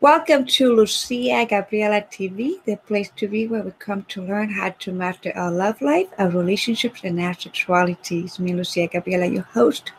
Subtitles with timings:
[0.00, 4.70] Welcome to Lucia Gabriela TV, the place to be where we come to learn how
[4.78, 8.20] to master our love life, our relationships, and our sexuality.
[8.20, 9.90] It's me, Lucia Gabriela, your host.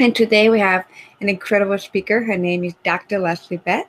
[0.00, 0.86] And today we have
[1.20, 2.24] an incredible speaker.
[2.24, 3.18] Her name is Dr.
[3.18, 3.86] Leslie Beth.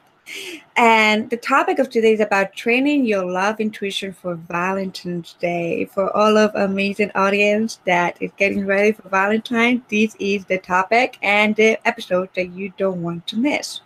[0.75, 5.85] And the topic of today is about training your love intuition for Valentine's Day.
[5.85, 11.17] For all of amazing audience that is getting ready for Valentine's, this is the topic
[11.21, 13.79] and the episode that you don't want to miss.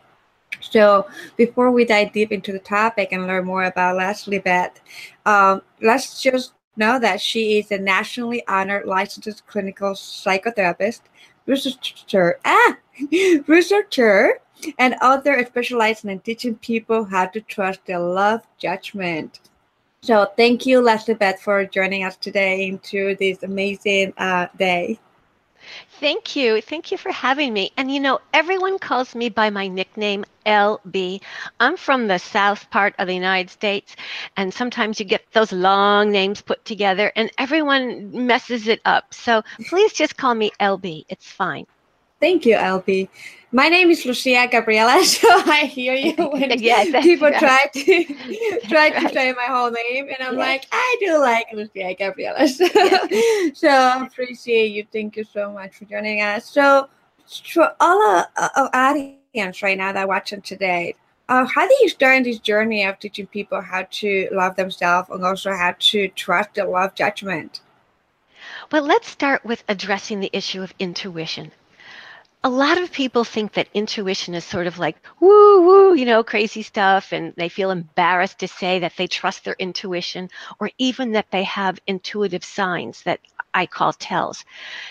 [0.69, 1.07] So
[1.37, 4.79] before we dive deep into the topic and learn more about Leslie Beth,
[5.25, 11.01] um, let's just know that she is a nationally honored licensed clinical psychotherapist,
[11.45, 12.77] researcher, ah,
[13.47, 14.39] researcher,
[14.77, 19.39] and author specializing in teaching people how to trust their love judgment.
[20.01, 24.99] So thank you, Leslie Beth, for joining us today into this amazing uh, day.
[25.99, 26.61] Thank you.
[26.61, 27.71] Thank you for having me.
[27.75, 31.21] And you know, everyone calls me by my nickname, LB.
[31.59, 33.95] I'm from the south part of the United States,
[34.37, 39.13] and sometimes you get those long names put together, and everyone messes it up.
[39.13, 41.05] So please just call me LB.
[41.09, 41.65] It's fine.
[42.19, 43.07] Thank you, LB.
[43.51, 47.39] My name is Lucia Gabriela, so I hear you when yes, people right.
[47.39, 50.47] try to try to say my whole name, and I'm yes.
[50.47, 52.47] like, I do like Lucia Gabriela.
[52.47, 53.59] So, yes.
[53.59, 54.85] so I appreciate you.
[54.91, 56.49] Thank you so much for joining us.
[56.49, 56.89] So,
[57.53, 60.95] for all of our audience right now that are watching today,
[61.29, 65.23] uh, how do you start this journey of teaching people how to love themselves and
[65.23, 67.61] also how to trust their love judgment?
[68.71, 71.51] Well, let's start with addressing the issue of intuition
[72.43, 76.23] a lot of people think that intuition is sort of like woo woo, you know,
[76.23, 80.29] crazy stuff, and they feel embarrassed to say that they trust their intuition
[80.59, 83.19] or even that they have intuitive signs that
[83.53, 84.45] I call tells.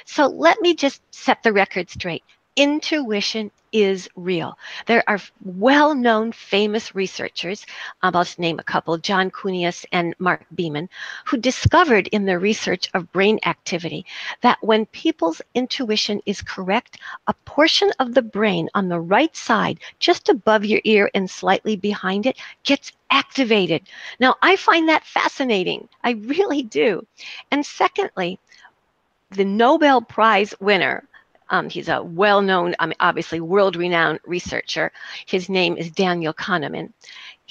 [0.04, 2.24] So let me just set the record straight
[2.58, 4.58] intuition is real.
[4.86, 7.64] There are well known famous researchers,
[8.02, 10.88] um, I'll just name a couple, John Kounios and Mark Beeman,
[11.26, 14.04] who discovered in their research of brain activity
[14.40, 16.98] that when people's intuition is correct,
[17.28, 21.76] a portion of the brain on the right side, just above your ear and slightly
[21.76, 23.82] behind it, gets activated.
[24.18, 25.88] Now, I find that fascinating.
[26.02, 27.06] I really do.
[27.52, 28.40] And secondly,
[29.30, 31.07] the Nobel Prize winner
[31.50, 34.92] um, he's a well known, mean, obviously world renowned researcher.
[35.26, 36.92] His name is Daniel Kahneman.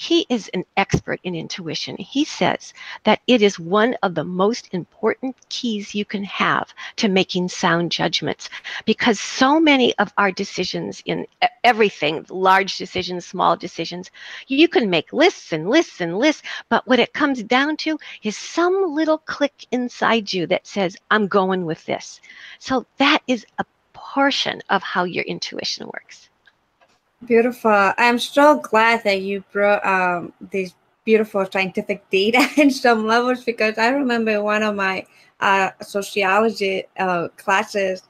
[0.00, 1.96] He is an expert in intuition.
[1.96, 2.72] He says
[3.02, 7.90] that it is one of the most important keys you can have to making sound
[7.90, 8.48] judgments
[8.84, 11.26] because so many of our decisions in
[11.64, 14.12] everything, large decisions, small decisions,
[14.46, 18.36] you can make lists and lists and lists, but what it comes down to is
[18.36, 22.20] some little click inside you that says, I'm going with this.
[22.60, 23.64] So that is a
[24.14, 26.30] portion of how your intuition works.
[27.26, 27.92] Beautiful.
[27.98, 30.74] I'm so glad that you brought um, these
[31.04, 35.06] beautiful scientific data in some levels because I remember one of my
[35.40, 38.02] uh, sociology uh, classes,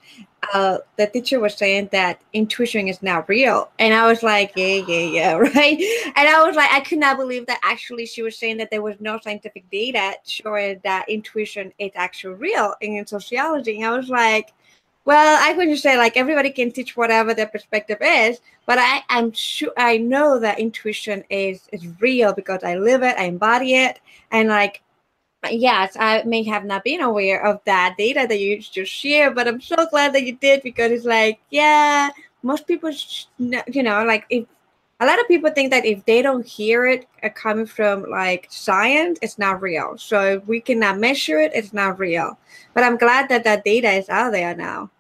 [0.55, 3.71] uh, the teacher was saying that intuition is not real.
[3.79, 5.79] And I was like, yeah, yeah, yeah, right?
[6.17, 8.83] And I was like, I could not believe that actually she was saying that there
[8.83, 13.77] was no scientific data showing that intuition is actually real in sociology.
[13.77, 14.53] And I was like,
[15.09, 19.33] well, I wouldn't say like everybody can teach whatever their perspective is, but I am
[19.33, 24.01] sure I know that intuition is is real because I live it, I embody it,
[24.31, 24.83] and like
[25.51, 29.49] yes, I may have not been aware of that data that you just shared but
[29.49, 32.11] I'm so glad that you did because it's like yeah,
[32.43, 32.91] most people,
[33.39, 34.45] you know, like if
[35.01, 38.47] a lot of people think that if they don't hear it uh, coming from like
[38.51, 39.97] science, it's not real.
[39.97, 42.37] So if we cannot measure it, it's not real.
[42.75, 44.91] But I'm glad that that data is out there now.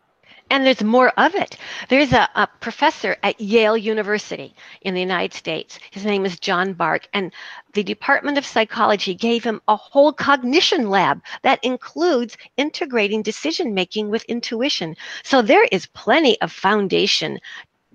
[0.50, 1.58] And there's more of it.
[1.88, 5.78] There's a, a, professor at Yale University in the United States.
[5.90, 7.06] His name is John Bargh.
[7.12, 7.32] And
[7.74, 14.08] the Department of Psychology gave him a whole cognition lab that includes integrating decision making
[14.08, 14.96] with intuition.
[15.22, 17.38] So there is plenty of foundation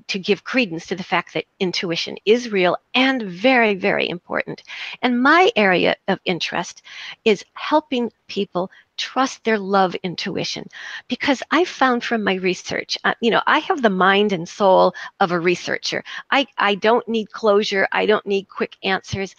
[0.08, 4.64] to give credence to the fact that intuition is real and very, very important.
[5.02, 6.82] And my area of interest
[7.26, 10.68] is helping people trust their love intuition
[11.08, 14.94] because i found from my research uh, you know i have the mind and soul
[15.20, 16.04] of a researcher.
[16.32, 17.88] I, I don't need closure.
[17.92, 19.36] I don't need quick answers.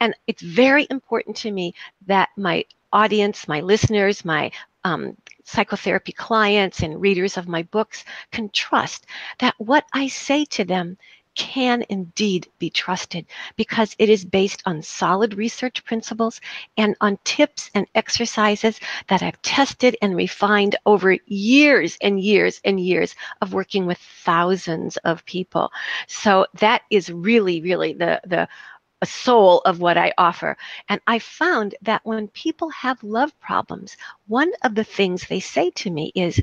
[0.00, 1.74] And it's very important to me
[2.06, 4.50] that my audience my listeners my
[4.84, 9.06] um, psychotherapy clients and readers of my books can trust
[9.40, 10.96] that what I say to them
[11.34, 13.26] can indeed be trusted
[13.56, 16.40] because it is based on solid research principles
[16.76, 22.78] and on tips and exercises that I've tested and refined over years and years and
[22.78, 25.70] years of working with thousands of people.
[26.06, 28.48] So that is really, really the, the
[29.04, 30.56] soul of what I offer.
[30.88, 33.96] And I found that when people have love problems,
[34.26, 36.40] one of the things they say to me is,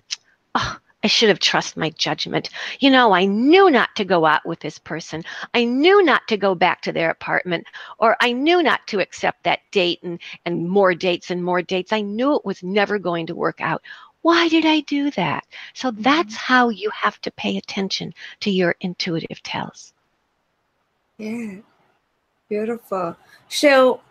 [0.55, 2.49] oh, I should have trusted my judgment.
[2.79, 5.23] You know, I knew not to go out with this person.
[5.53, 7.65] I knew not to go back to their apartment,
[7.97, 11.91] or I knew not to accept that date and, and more dates and more dates.
[11.91, 13.81] I knew it was never going to work out.
[14.21, 15.45] Why did I do that?
[15.73, 16.53] So that's mm-hmm.
[16.53, 19.93] how you have to pay attention to your intuitive tells.
[21.17, 21.55] Yeah,
[22.47, 23.15] beautiful.
[23.49, 24.01] So,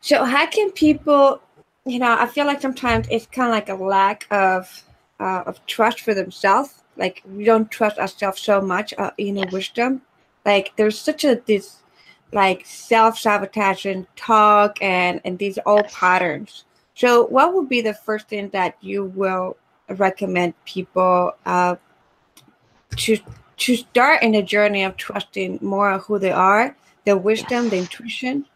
[0.00, 1.40] so how can people,
[1.86, 4.82] you know, I feel like sometimes it's kind of like a lack of
[5.20, 6.82] uh, of trust for themselves.
[6.96, 9.52] Like we don't trust ourselves so much, uh, you know, yes.
[9.52, 10.02] wisdom.
[10.44, 11.76] Like there's such a this
[12.32, 15.94] like self sabotaging talk and and these old yes.
[15.94, 16.64] patterns.
[16.94, 19.56] So, what would be the first thing that you will
[19.88, 21.76] recommend people uh,
[22.96, 23.18] to
[23.58, 27.70] to start in the journey of trusting more of who they are, their wisdom, yes.
[27.70, 28.46] the intuition?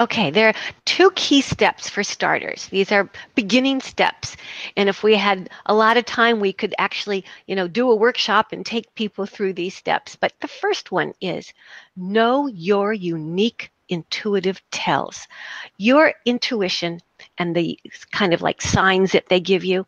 [0.00, 0.54] Okay, there are
[0.86, 2.66] two key steps for starters.
[2.68, 4.34] These are beginning steps.
[4.74, 7.94] And if we had a lot of time, we could actually, you know, do a
[7.94, 10.16] workshop and take people through these steps.
[10.16, 11.52] But the first one is
[11.96, 15.28] know your unique intuitive tells.
[15.76, 17.00] Your intuition
[17.36, 17.78] and the
[18.10, 19.86] kind of like signs that they give you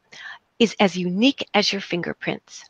[0.58, 2.64] is as unique as your fingerprints.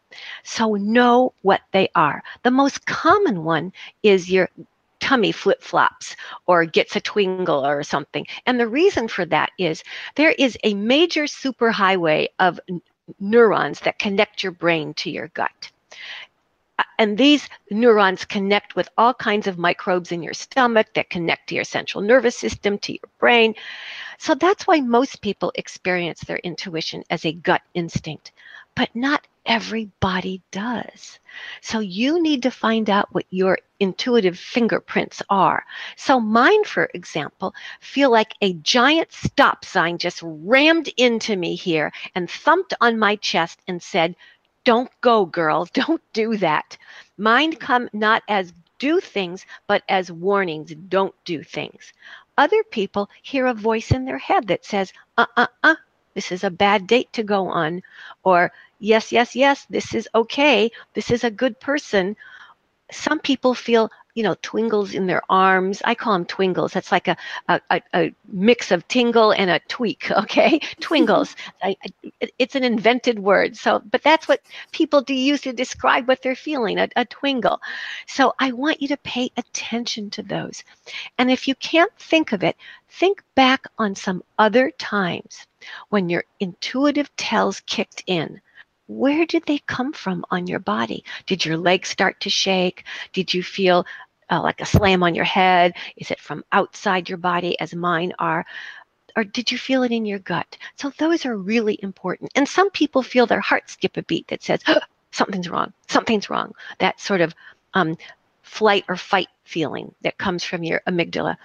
[0.45, 2.23] So know what they are.
[2.45, 3.73] The most common one
[4.03, 4.49] is your
[5.03, 6.17] tummy flip flops
[6.47, 8.25] or gets a twingle or something.
[8.47, 9.83] And the reason for that is
[10.15, 12.61] there is a major superhighway of
[13.19, 15.71] neurons that connect your brain to your gut.
[16.99, 21.57] And these neurons connect with all kinds of microbes in your stomach that connect to
[21.57, 23.55] your central nervous system, to your brain.
[24.19, 28.31] So that's why most people experience their intuition as a gut instinct,
[28.77, 31.19] but not everybody does.
[31.61, 35.65] So you need to find out what your intuitive fingerprints are.
[35.97, 41.93] So mine, for example, feel like a giant stop sign just rammed into me here
[42.15, 44.15] and thumped on my chest and said,
[44.65, 45.69] don't go, girl.
[45.75, 46.77] Don't do that.
[47.19, 50.73] Mine come not as do things, but as warnings.
[50.89, 51.93] Don't do things.
[52.39, 55.75] Other people hear a voice in their head that says, uh uh uh,
[56.15, 57.83] this is a bad date to go on.
[58.23, 58.53] Or
[58.83, 60.71] yes, yes, yes, this is okay.
[60.95, 62.17] This is a good person.
[62.91, 65.81] Some people feel you know, twingles in their arms.
[65.85, 66.73] I call them twingles.
[66.73, 67.17] That's like a,
[67.49, 70.59] a, a mix of tingle and a tweak, okay?
[70.81, 71.35] Twingles.
[71.63, 73.57] I, I, it's an invented word.
[73.57, 77.59] So, but that's what people do use to describe what they're feeling, a, a twingle.
[78.07, 80.63] So I want you to pay attention to those.
[81.17, 82.57] And if you can't think of it,
[82.91, 85.47] think back on some other times
[85.89, 88.43] when your intuitive tells kicked in
[88.99, 91.05] where did they come from on your body?
[91.27, 92.85] Did your legs start to shake?
[93.13, 93.87] Did you feel
[94.31, 95.75] uh, like a slam on your head?
[95.97, 98.45] Is it from outside your body, as mine are?
[99.17, 100.57] Or did you feel it in your gut?
[100.77, 102.33] So those are really important.
[102.35, 104.81] And some people feel their heart skip a beat that says, oh,
[105.11, 106.55] something's wrong, something's wrong.
[106.79, 107.35] That sort of
[107.75, 107.97] um,
[108.43, 111.37] flight or fight feeling that comes from your amygdala.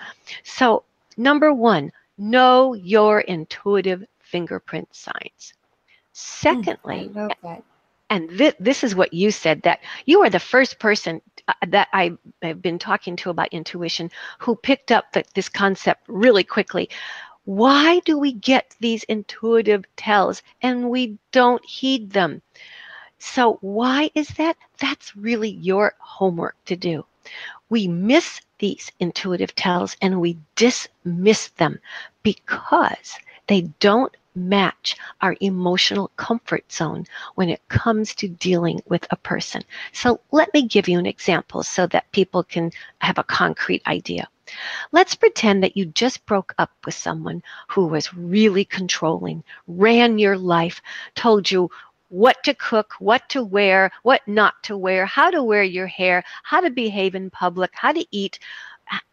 [0.44, 0.84] So,
[1.18, 5.54] number one, know your intuitive fingerprint signs.
[6.18, 7.64] Secondly, mm,
[8.10, 11.88] and th- this is what you said that you are the first person uh, that
[11.94, 12.12] I
[12.42, 16.90] have been talking to about intuition who picked up that this concept really quickly.
[17.46, 22.42] Why do we get these intuitive tells and we don't heed them?
[23.20, 24.58] So, why is that?
[24.80, 27.06] That's really your homework to do.
[27.70, 31.80] We miss these intuitive tells and we dismiss them
[32.24, 39.18] because they don't match our emotional comfort zone when it comes to dealing with a
[39.18, 39.62] person.
[39.92, 44.30] So let me give you an example so that people can have a concrete idea.
[44.94, 50.38] Let's pretend that you just broke up with someone who was really controlling, ran your
[50.38, 50.82] life,
[51.16, 51.70] told you
[52.10, 56.24] what to cook, what to wear, what not to wear, how to wear your hair,
[56.44, 58.40] how to behave in public, how to eat,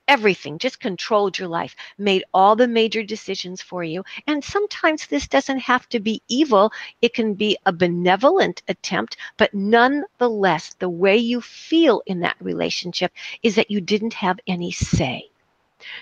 [0.06, 4.04] everything, just controlled your life, made all the major decisions for you.
[4.26, 9.54] And sometimes this doesn't have to be evil, it can be a benevolent attempt, but
[9.54, 13.12] nonetheless, the way you feel in that relationship
[13.42, 15.30] is that you didn't have any say.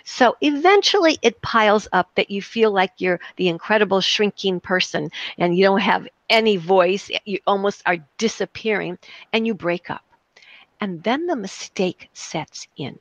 [0.04, 5.56] So eventually it piles up that you feel like you're the incredible shrinking person and
[5.56, 7.10] you don't have any voice.
[7.24, 8.98] You almost are disappearing
[9.32, 10.04] and you break up.
[10.80, 12.98] And then the mistake sets in.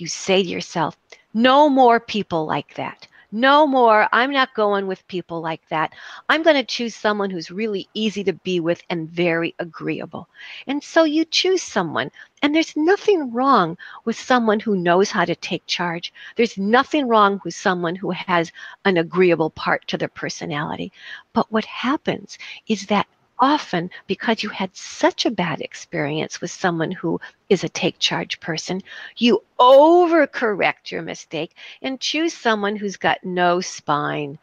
[0.00, 0.96] You say to yourself,
[1.34, 3.06] no more people like that.
[3.32, 4.08] No more.
[4.12, 5.92] I'm not going with people like that.
[6.30, 10.26] I'm going to choose someone who's really easy to be with and very agreeable.
[10.66, 12.10] And so you choose someone,
[12.42, 13.76] and there's nothing wrong
[14.06, 16.14] with someone who knows how to take charge.
[16.36, 18.50] There's nothing wrong with someone who has
[18.86, 20.92] an agreeable part to their personality.
[21.34, 22.38] But what happens
[22.68, 23.06] is that
[23.40, 28.38] often because you had such a bad experience with someone who is a take charge
[28.40, 28.82] person,
[29.16, 34.38] you overcorrect your mistake and choose someone who's got no spine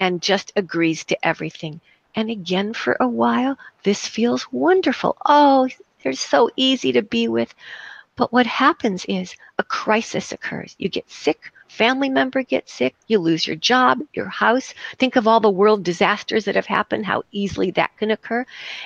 [0.00, 1.80] and just agrees to everything.
[2.14, 5.16] And again, for a while, this feels wonderful.
[5.24, 5.68] Oh,
[6.02, 7.54] they're so easy to be with.
[8.16, 10.74] But what happens is a crisis occurs.
[10.78, 14.74] You get sick family member gets sick, you lose your job, your house.
[14.98, 18.44] Think of all the world disasters that have happened, how easily that can occur.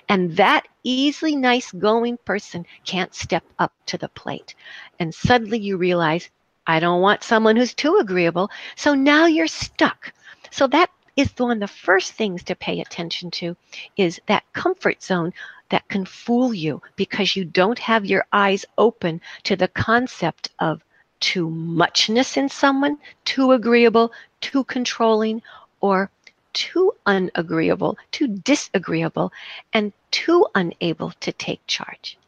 [0.08, 4.54] And that easily nice going person can't step up to the plate.
[5.00, 6.28] And suddenly you realize,
[6.66, 8.50] I don't want someone who's too agreeable.
[8.76, 10.12] So now you're stuck.
[10.50, 13.56] So that is one of the first things to pay attention to
[13.96, 15.32] is that comfort zone
[15.70, 20.82] that can fool you because you don't have your eyes open to the concept of
[21.24, 24.12] too muchness in someone, too agreeable,
[24.42, 25.40] too controlling,
[25.80, 26.10] or
[26.52, 29.32] too unagreeable, too disagreeable,
[29.72, 32.18] and too unable to take charge.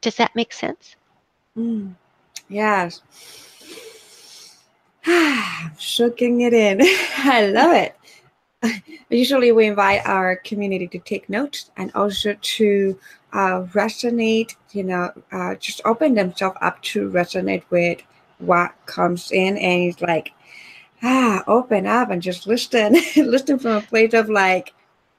[0.00, 0.96] Does that make sense?
[1.54, 1.92] Mm,
[2.48, 3.02] yes.
[5.78, 6.80] Soaking it in.
[7.18, 7.94] I love it.
[9.10, 12.98] Usually, we invite our community to take notes and also to
[13.34, 18.00] uh, resonate, you know, uh, just open themselves up to resonate with
[18.38, 20.32] what comes in and he's like
[21.02, 24.72] ah open up and just listen listen from a place of like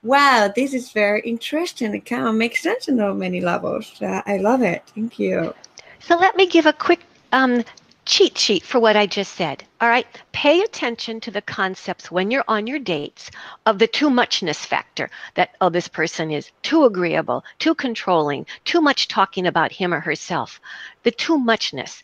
[0.03, 4.21] wow this is very interesting it kind of makes sense on so many levels uh,
[4.25, 5.53] i love it thank you
[5.99, 6.99] so let me give a quick
[7.33, 7.63] um,
[8.07, 9.65] cheat sheet for what I just said.
[9.81, 10.07] All right.
[10.31, 13.29] Pay attention to the concepts when you're on your dates
[13.65, 18.79] of the too muchness factor that, oh, this person is too agreeable, too controlling, too
[18.79, 20.61] much talking about him or herself.
[21.03, 22.01] The too muchness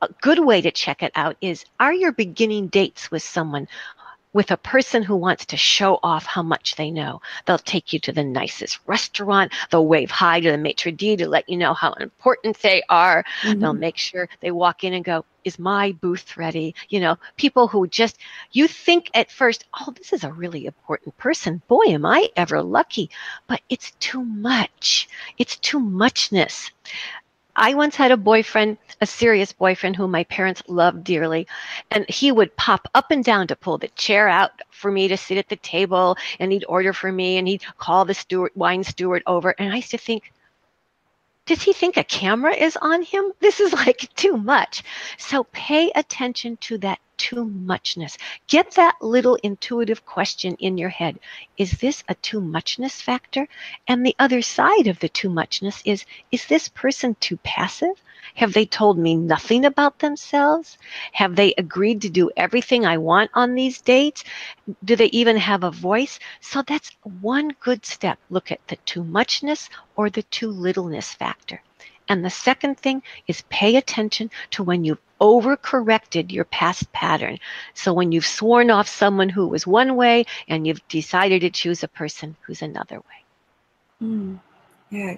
[0.00, 3.68] a good way to check it out is are your beginning dates with someone
[4.32, 7.20] with a person who wants to show off how much they know.
[7.46, 9.52] They'll take you to the nicest restaurant.
[9.70, 13.24] They'll wave hi to the maitre d' to let you know how important they are.
[13.42, 13.60] Mm-hmm.
[13.60, 16.74] They'll make sure they walk in and go, is my booth ready?
[16.90, 18.18] You know, people who just,
[18.52, 21.62] you think at first, oh, this is a really important person.
[21.66, 23.10] Boy, am I ever lucky.
[23.46, 25.08] But it's too much.
[25.38, 26.70] It's too muchness.
[27.60, 31.48] I once had a boyfriend, a serious boyfriend whom my parents loved dearly,
[31.90, 35.16] and he would pop up and down to pull the chair out for me to
[35.16, 38.84] sit at the table, and he'd order for me, and he'd call the steward, wine
[38.84, 40.32] steward over, and I used to think,
[41.48, 43.32] does he think a camera is on him?
[43.40, 44.82] This is like too much.
[45.16, 48.18] So pay attention to that too muchness.
[48.46, 51.18] Get that little intuitive question in your head.
[51.56, 53.48] Is this a too muchness factor?
[53.88, 58.00] And the other side of the too muchness is, is this person too passive?
[58.34, 60.78] Have they told me nothing about themselves?
[61.12, 64.24] Have they agreed to do everything I want on these dates?
[64.84, 66.18] Do they even have a voice?
[66.40, 68.18] So that's one good step.
[68.30, 71.62] Look at the too muchness or the too littleness factor.
[72.08, 77.38] And the second thing is pay attention to when you've overcorrected your past pattern.
[77.74, 81.82] So when you've sworn off someone who was one way and you've decided to choose
[81.82, 83.24] a person who's another way.
[84.02, 84.38] Mm,
[84.90, 85.16] yeah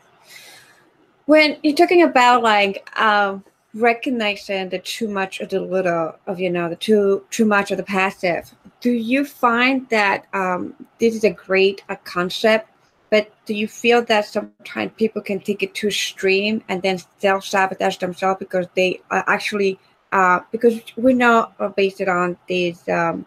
[1.31, 6.51] when you're talking about like um, recognizing the too much or the little of you
[6.51, 11.23] know the too too much of the passive do you find that um, this is
[11.23, 12.69] a great a concept
[13.11, 17.99] but do you feel that sometimes people can take it too extreme and then self-sabotage
[17.99, 19.79] themselves because they are actually
[20.11, 23.25] uh, because we know uh, based on these um,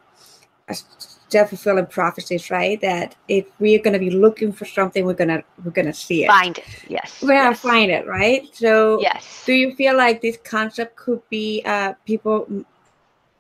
[1.34, 2.80] self-fulfilling prophecies, right?
[2.82, 6.28] That if we're going to be looking for something, we're gonna we're gonna see it.
[6.28, 6.66] Find it.
[6.88, 7.22] Yes.
[7.22, 8.42] We're gonna find it, right?
[8.54, 9.44] So yes.
[9.46, 12.38] Do you feel like this concept could be uh, people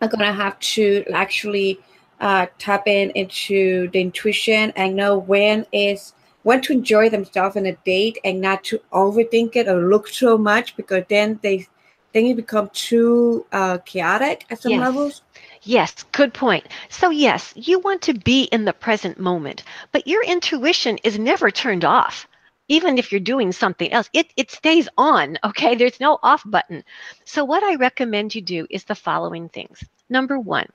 [0.01, 1.79] are gonna have to actually
[2.19, 7.65] uh, tap in into the intuition and know when is when to enjoy themselves in
[7.65, 11.67] a date and not to overthink it or look so much because then they
[12.13, 14.81] then you become too uh, chaotic at some yes.
[14.81, 15.21] levels.
[15.65, 16.67] Yes, good point.
[16.89, 21.51] So, yes, you want to be in the present moment, but your intuition is never
[21.51, 22.27] turned off.
[22.67, 25.75] Even if you're doing something else, it, it stays on, okay?
[25.75, 26.83] There's no off button.
[27.25, 29.83] So, what I recommend you do is the following things.
[30.09, 30.67] Number one,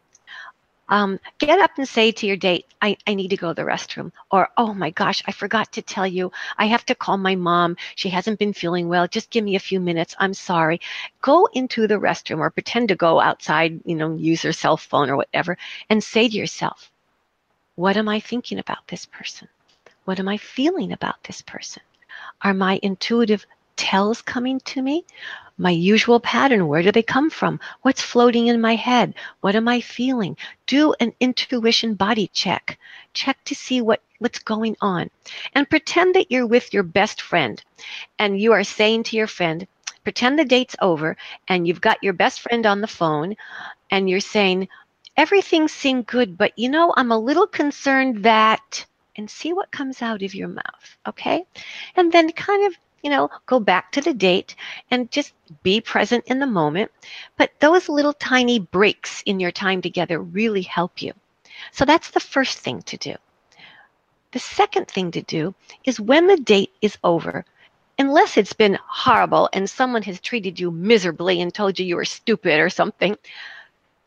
[0.89, 3.63] Um, get up and say to your date, I, I need to go to the
[3.63, 4.13] restroom.
[4.31, 7.77] Or, oh my gosh, I forgot to tell you, I have to call my mom.
[7.95, 9.07] She hasn't been feeling well.
[9.07, 10.17] Just give me a few minutes.
[10.19, 10.81] I'm sorry.
[11.21, 15.11] Go into the restroom or pretend to go outside, you know, use your cell phone
[15.11, 15.59] or whatever,
[15.91, 16.91] and say to yourself,
[17.75, 19.49] what am I thinking about this person?
[20.05, 21.83] What am I feeling about this person?
[22.43, 25.05] Are my intuitive tells coming to me?
[25.61, 27.59] My usual pattern, where do they come from?
[27.83, 29.15] What's floating in my head?
[29.41, 30.37] What am I feeling?
[30.67, 32.79] Do an intuition body check.
[33.13, 35.11] Check to see what, what's going on.
[35.55, 37.63] And pretend that you're with your best friend
[38.21, 39.67] and you are saying to your friend,
[40.05, 41.17] pretend the date's over
[41.49, 43.35] and you've got your best friend on the phone
[43.91, 44.69] and you're saying,
[45.17, 48.87] everything seemed good, but you know, I'm a little concerned that
[49.17, 51.45] and see what comes out of your mouth, okay?
[51.97, 54.55] And then kind of, you know, go back to the date
[54.91, 56.91] and just be present in the moment.
[57.37, 61.13] But those little tiny breaks in your time together really help you.
[61.73, 63.15] So that's the first thing to do.
[64.33, 67.45] The second thing to do is when the date is over,
[67.99, 72.05] unless it's been horrible and someone has treated you miserably and told you you were
[72.05, 73.17] stupid or something,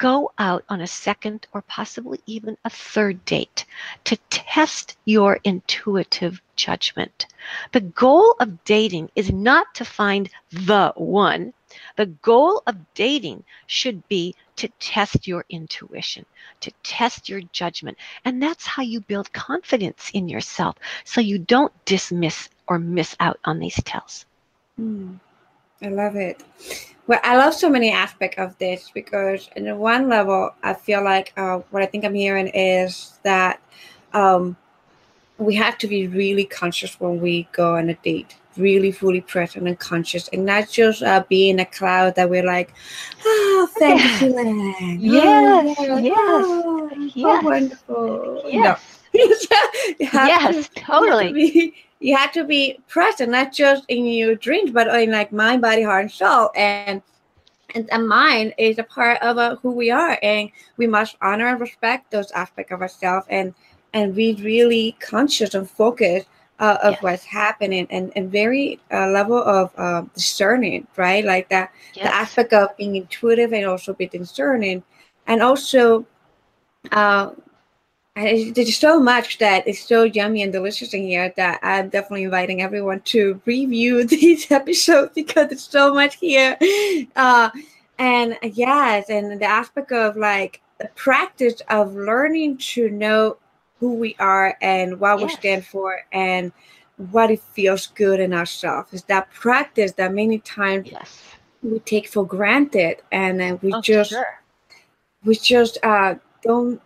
[0.02, 3.66] go out on a second or possibly even a third date
[4.04, 7.28] to test your intuitive judgment.
[7.72, 11.54] The goal of dating is not to find the one.
[11.98, 16.26] The goal of dating should be to test your intuition,
[16.62, 18.00] to test your judgment.
[18.26, 23.40] And that's how you build confidence in yourself so you don't dismiss or miss out
[23.46, 24.26] on these tells.
[24.80, 25.20] Mm,
[25.82, 26.44] I love it.
[27.08, 31.34] Well, I love so many aspects of this because, in one level, I feel like
[31.36, 33.60] uh, what I think I'm hearing is that
[34.14, 34.56] um,
[35.38, 39.68] we have to be really conscious when we go on a date, really fully present
[39.68, 42.74] and conscious, and not just uh, being a cloud that we're like,
[43.26, 45.02] oh, fantasyland.
[45.02, 47.14] Yes, oh, yes, oh, yes.
[47.18, 48.42] Oh, wonderful.
[48.48, 48.64] Yes.
[49.14, 49.38] No.
[50.12, 51.74] Yes, to- totally.
[52.02, 54.88] You have, to be, you have to be present, not just in your dreams, but
[54.88, 56.52] in like mind, body, heart, and soul.
[56.56, 57.02] And
[57.74, 61.48] and, and mind is a part of uh, who we are, and we must honor
[61.48, 63.54] and respect those aspects of ourselves, and
[63.94, 66.28] and be really conscious and focused
[66.60, 71.24] uh, of what's happening, and and very uh, level of uh, discerning, right?
[71.24, 72.08] Like that Yes.
[72.08, 74.84] the aspect of being intuitive and also be discerning,
[75.28, 76.06] and also.
[78.16, 81.88] And it's- there's so much that is so yummy and delicious in here that I'm
[81.90, 86.58] definitely inviting everyone to review these episodes because there's so much here.
[87.16, 87.50] Uh,
[87.98, 93.38] and yes, and the aspect of like the practice of learning to know
[93.80, 96.52] who we are and what we stand for and
[97.12, 101.24] what it feels good in ourselves is that practice that many times Yes.
[101.64, 104.40] we take for granted and then we Oh, just sure.
[105.24, 106.80] we just uh don't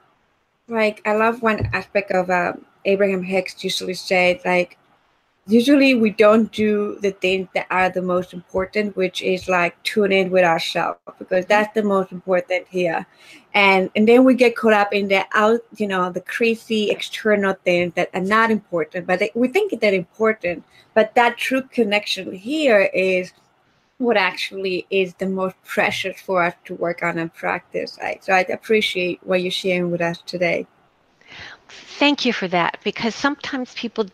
[0.67, 2.53] like i love one aspect of uh,
[2.85, 4.77] abraham hicks usually said like
[5.47, 10.11] usually we don't do the things that are the most important which is like tune
[10.11, 13.05] in with ourselves because that's the most important here.
[13.53, 17.53] And and then we get caught up in the out you know the crazy external
[17.63, 20.63] things that are not important but they, we think they're important.
[20.93, 23.33] But that true connection here is
[23.97, 27.97] what actually is the most precious for us to work on and practice.
[28.01, 28.23] Right?
[28.23, 30.67] So I appreciate what you're sharing with us today.
[31.69, 34.05] Thank you for that because sometimes people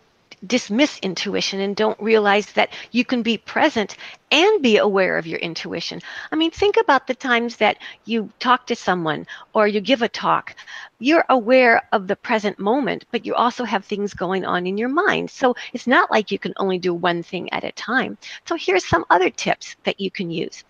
[0.45, 3.97] dismiss intuition and don't realize that you can be present
[4.31, 6.01] and be aware of your intuition.
[6.31, 10.07] I mean, think about the times that you talk to someone or you give a
[10.07, 10.55] talk.
[10.99, 14.89] You're aware of the present moment, but you also have things going on in your
[14.89, 15.29] mind.
[15.29, 18.17] So it's not like you can only do one thing at a time.
[18.45, 20.63] So here's some other tips that you can use.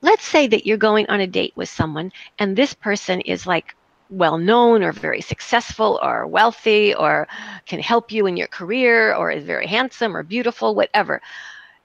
[0.00, 3.74] Let's say that you're going on a date with someone and this person is like
[4.10, 7.28] well known or very successful or wealthy or
[7.66, 11.20] can help you in your career or is very handsome or beautiful, whatever.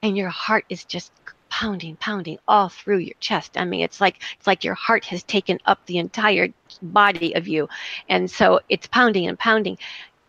[0.02, 1.12] And your heart is just
[1.50, 3.58] pounding, pounding all through your chest.
[3.58, 6.50] I mean, it's like it's like your heart has taken up the entire
[6.82, 7.70] body of you.
[8.10, 9.78] And so it's pounding and pounding.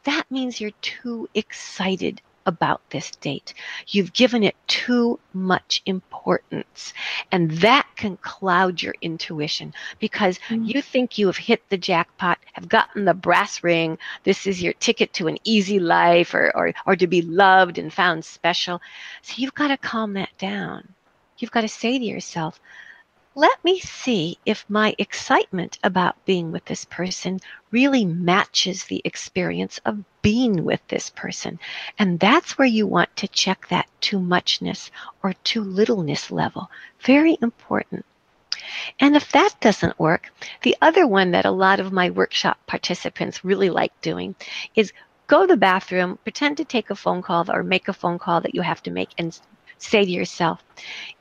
[0.04, 3.54] That means you're too excited about this date.
[3.88, 6.92] You've given it too much importance.
[7.33, 10.74] And that can cloud your intuition because Mm.
[10.74, 13.98] you think you have hit the jackpot, have gotten the brass ring.
[14.24, 17.92] This is your ticket to an easy life or, or, or to be loved and
[17.92, 18.80] found special.
[19.22, 20.88] So you've got to calm that down.
[21.38, 22.61] You've got to say to yourself,
[23.36, 27.40] let me see if my excitement about being with this person
[27.72, 31.58] really matches the experience of being with this person.
[31.98, 34.90] And that's where you want to check that too muchness
[35.22, 36.70] or too littleness level.
[37.00, 38.04] Very important.
[39.00, 43.44] And if that doesn't work, the other one that a lot of my workshop participants
[43.44, 44.36] really like doing
[44.76, 44.92] is
[45.26, 48.40] go to the bathroom, pretend to take a phone call or make a phone call
[48.42, 49.38] that you have to make, and
[49.78, 50.64] say to yourself,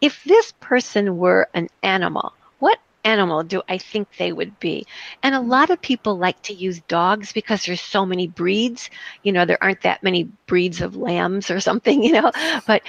[0.02, 4.86] if this person were an animal, what animal do I think they would be?
[5.22, 5.48] And a mm.
[5.48, 8.90] lot of people like to use dogs because there's so many breeds.
[9.24, 12.32] You know, there aren't that many breeds of lambs or something, you know.
[12.66, 12.84] But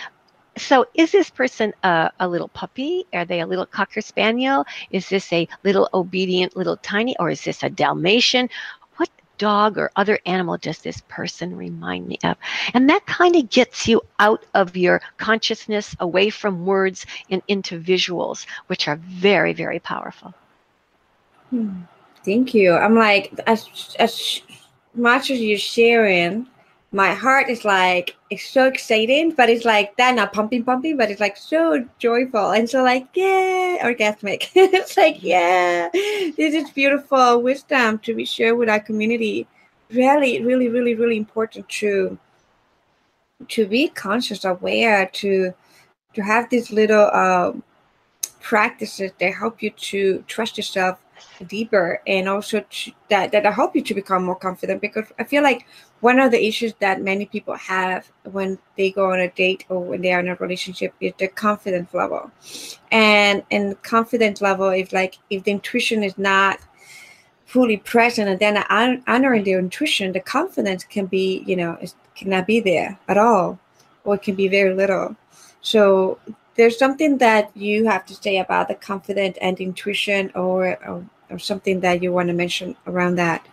[0.56, 3.06] so is this person a, a little puppy?
[3.12, 4.64] Are they a little cocker spaniel?
[4.90, 7.16] Is this a little obedient little tiny?
[7.18, 8.48] Or is this a Dalmatian?
[9.38, 12.36] Dog or other animal does this person remind me of?
[12.72, 17.80] And that kind of gets you out of your consciousness, away from words, and into
[17.80, 20.34] visuals, which are very, very powerful.
[21.50, 21.82] Hmm.
[22.24, 22.72] Thank you.
[22.74, 24.40] I'm like, as, as
[24.94, 26.46] much as you're sharing,
[26.94, 31.10] my heart is like it's so exciting, but it's like that not pumping, pumping, but
[31.10, 34.50] it's like so joyful and so like yeah, orgasmic.
[34.54, 39.48] it's like yeah, this is beautiful wisdom to be shared with our community.
[39.90, 42.16] Really, really, really, really important to
[43.48, 45.52] to be conscious, aware, to
[46.14, 47.52] to have these little uh,
[48.40, 51.03] practices that help you to trust yourself
[51.46, 55.42] deeper and also to, that that help you to become more confident because I feel
[55.42, 55.66] like
[56.00, 59.80] one of the issues that many people have when they go on a date or
[59.80, 62.30] when they are in a relationship is the confidence level.
[62.90, 66.60] And and confidence level if like if the intuition is not
[67.46, 72.46] fully present and then honoring their intuition the confidence can be you know it cannot
[72.46, 73.58] be there at all
[74.04, 75.16] or it can be very little.
[75.60, 76.18] So
[76.56, 81.38] there's something that you have to say about the confidence and intuition or, or, or
[81.38, 83.46] something that you want to mention around that?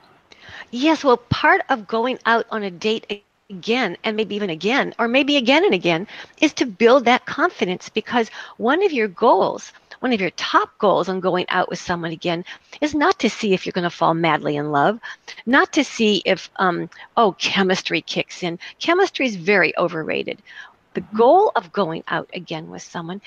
[0.71, 5.07] Yes, well, part of going out on a date again and maybe even again or
[5.07, 6.07] maybe again and again
[6.39, 11.09] is to build that confidence because one of your goals one of your top goals
[11.09, 12.45] on going out with someone again
[12.79, 14.99] is not to see if you're going to fall madly in love
[15.45, 18.59] not to see if um, oh chemistry kicks in.
[18.79, 20.41] Chemistry is very overrated.
[20.93, 23.21] The goal of going out again with someone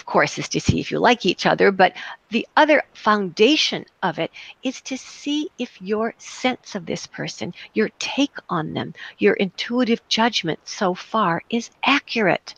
[0.00, 1.92] of course, is to see if you like each other, but
[2.30, 4.30] the other foundation of it
[4.62, 10.00] is to see if your sense of this person, your take on them, your intuitive
[10.08, 12.54] judgment so far is accurate.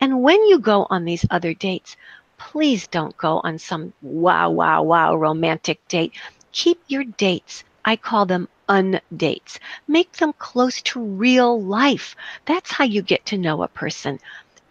[0.00, 1.96] And when you go on these other dates,
[2.36, 6.14] please don't go on some wow, wow, wow romantic date.
[6.50, 7.62] Keep your dates.
[7.84, 9.60] I call them undates.
[9.86, 12.16] Make them close to real life.
[12.44, 14.18] That's how you get to know a person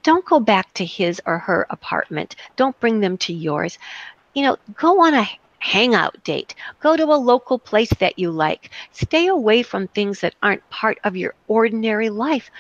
[0.06, 2.36] don't go back to his or her apartment.
[2.56, 3.80] Don't bring them to yours.
[4.36, 6.54] You know, go on a hangout date.
[6.80, 8.70] Go to a local place that you like.
[8.92, 12.52] Stay away from things that aren't part of your ordinary life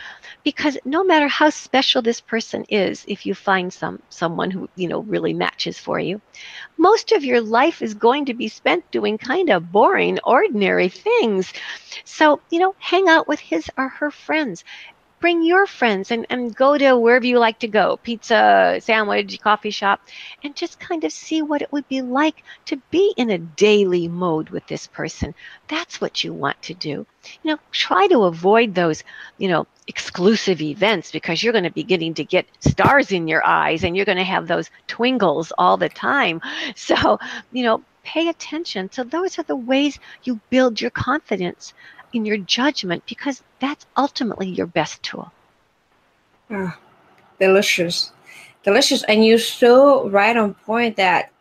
[0.44, 4.88] because no matter how special this person is, if you find some someone who, you
[4.88, 6.20] know, really matches for you,
[6.78, 11.54] most of your life is going to be spent doing kind of boring ordinary things.
[12.06, 14.64] So, you know, hang out with his or her friends
[15.26, 19.72] bring your friends and, and go to wherever you like to go pizza, sandwich, coffee
[19.72, 20.00] shop
[20.44, 24.08] and just kind of see what it would be like to be in a daily
[24.08, 25.34] mode with this person.
[25.68, 27.08] That's what you want to do.
[27.42, 29.04] You know, try to avoid those,
[29.40, 33.44] you know, exclusive events because you're going to be getting to get stars in your
[33.44, 36.40] eyes and you're going to have those twinkles all the time.
[36.76, 37.18] So,
[37.52, 38.92] you know, pay attention.
[38.92, 41.74] So, those are the ways you build your confidence
[42.16, 45.32] in your judgment because that's ultimately your best tool.
[46.50, 46.74] Oh,
[47.40, 48.12] delicious.
[48.64, 49.04] Delicious.
[49.04, 51.32] And you're so right on point that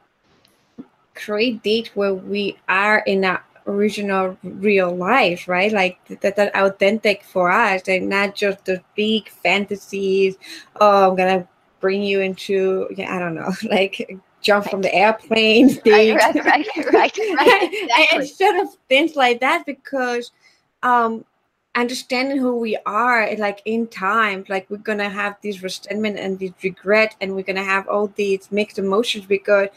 [1.14, 5.72] create date where we are in that original real life, right?
[5.72, 10.36] Like that, that authentic for us and not just the big fantasies.
[10.80, 11.48] Oh, I'm gonna
[11.80, 14.70] bring you into yeah, I don't know, like jump right.
[14.70, 15.80] from the airplane.
[15.86, 17.18] Right, right, right, right, right.
[17.72, 18.18] Exactly.
[18.18, 20.30] Instead of things like that, because
[20.84, 21.24] um
[21.76, 26.52] understanding who we are like in time like we're gonna have this resentment and this
[26.62, 29.68] regret and we're gonna have all these mixed emotions because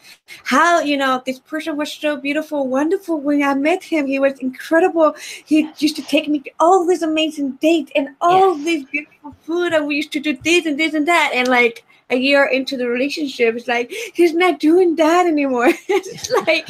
[0.44, 4.06] how you know this person was so beautiful wonderful when i met him.
[4.06, 5.16] He was incredible.
[5.44, 9.72] He used to take me to all these amazing dates and all this beautiful food
[9.72, 11.32] and we used to do this and this and that.
[11.34, 15.72] And like a year into the relationship it's like he's not doing that anymore.
[15.88, 16.68] It's like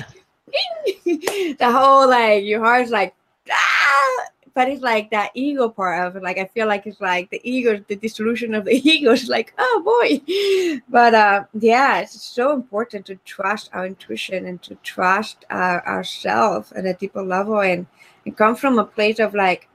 [1.58, 3.14] the whole like your heart's like
[3.50, 4.24] ah!
[4.58, 6.22] but it's like that ego part of it.
[6.24, 9.54] Like I feel like it's like the ego, the dissolution of the ego is like,
[9.56, 10.82] oh boy.
[10.88, 16.72] But uh, yeah, it's so important to trust our intuition and to trust uh, ourselves
[16.72, 17.86] at a deeper level and,
[18.26, 19.68] and come from a place of like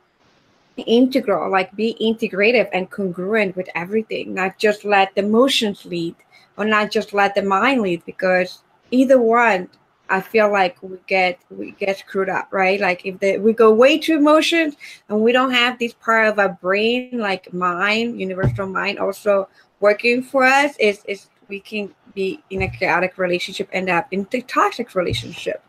[0.76, 6.16] integral, like be integrative and congruent with everything, not just let the emotions lead
[6.58, 9.70] or not just let the mind lead because either one
[10.10, 12.80] I feel like we get we get screwed up, right?
[12.80, 14.76] Like if the, we go way too emotions
[15.10, 19.48] and we don't have this part of our brain, like mind, universal mind, also
[19.80, 24.28] working for us, is is we can be in a chaotic relationship, end up in
[24.34, 25.64] a toxic relationship.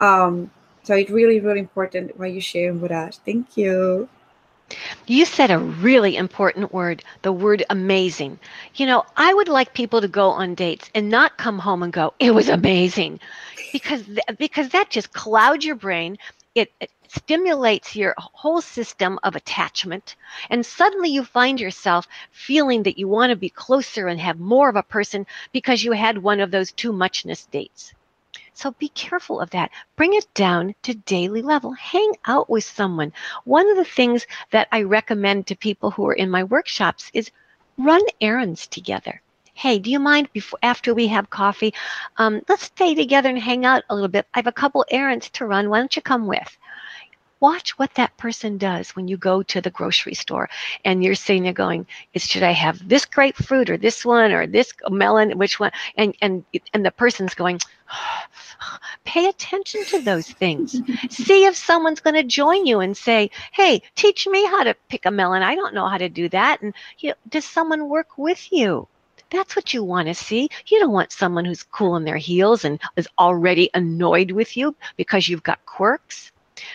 [0.00, 0.50] Um,
[0.82, 3.20] so it's really, really important what you're sharing with us.
[3.24, 4.08] Thank you.
[5.06, 8.38] You said a really important word, the word amazing.
[8.74, 11.92] You know, I would like people to go on dates and not come home and
[11.92, 13.20] go, "It was amazing."
[13.72, 16.18] Because th- because that just clouds your brain.
[16.54, 20.16] It, it stimulates your whole system of attachment
[20.50, 24.68] and suddenly you find yourself feeling that you want to be closer and have more
[24.68, 27.94] of a person because you had one of those too muchness dates.
[28.58, 29.70] So be careful of that.
[29.94, 31.74] Bring it down to daily level.
[31.74, 33.12] Hang out with someone.
[33.44, 37.30] One of the things that I recommend to people who are in my workshops is
[37.76, 39.22] run errands together.
[39.54, 41.72] Hey, do you mind before after we have coffee?
[42.16, 44.26] Um, let's stay together and hang out a little bit.
[44.34, 45.70] I have a couple errands to run.
[45.70, 46.58] Why don't you come with?
[47.40, 50.48] Watch what that person does when you go to the grocery store
[50.84, 54.46] and you're sitting there going is should i have this grapefruit or this one or
[54.46, 55.38] this melon?
[55.38, 55.72] Which one?
[55.96, 57.60] And and and the person's going
[59.04, 60.80] pay attention to those things.
[61.10, 65.06] See if someone's going to join you and say hey teach me how to pick
[65.06, 65.42] a melon.
[65.42, 68.88] I don't know how to do that and you know, does someone work with you?
[69.30, 70.48] That's what you want to see.
[70.66, 74.74] You don't want someone who's cool in their heels and is already annoyed with you
[74.96, 76.32] because you've got quirks.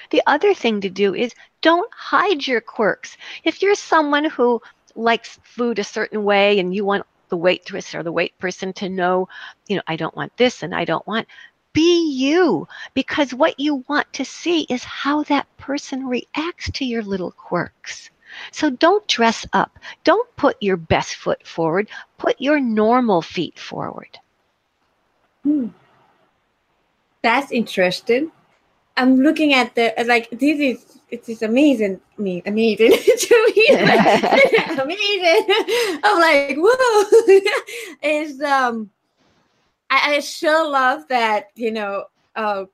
[0.10, 3.18] The other thing to do is don't hide your quirks.
[3.44, 4.62] If you're someone who
[4.96, 8.90] likes food a certain way and you want the waitress or the wait person to
[8.90, 9.28] know,
[9.68, 11.28] you know, I don't want this and I don't want,
[11.74, 17.02] be you because what you want to see is how that person reacts to your
[17.02, 18.12] little quirks.
[18.52, 19.80] So don't dress up.
[20.04, 21.90] Don't put your best foot forward.
[22.18, 24.20] Put your normal feet forward.
[25.44, 25.68] Hmm.
[27.22, 28.32] That's interesting.
[28.96, 34.80] I'm looking at the like this is it is amazing me amazing to me like,
[34.80, 35.46] amazing.
[36.04, 37.04] I'm like whoa.
[38.02, 38.90] it's um
[39.90, 42.66] I, I sure love that you know uh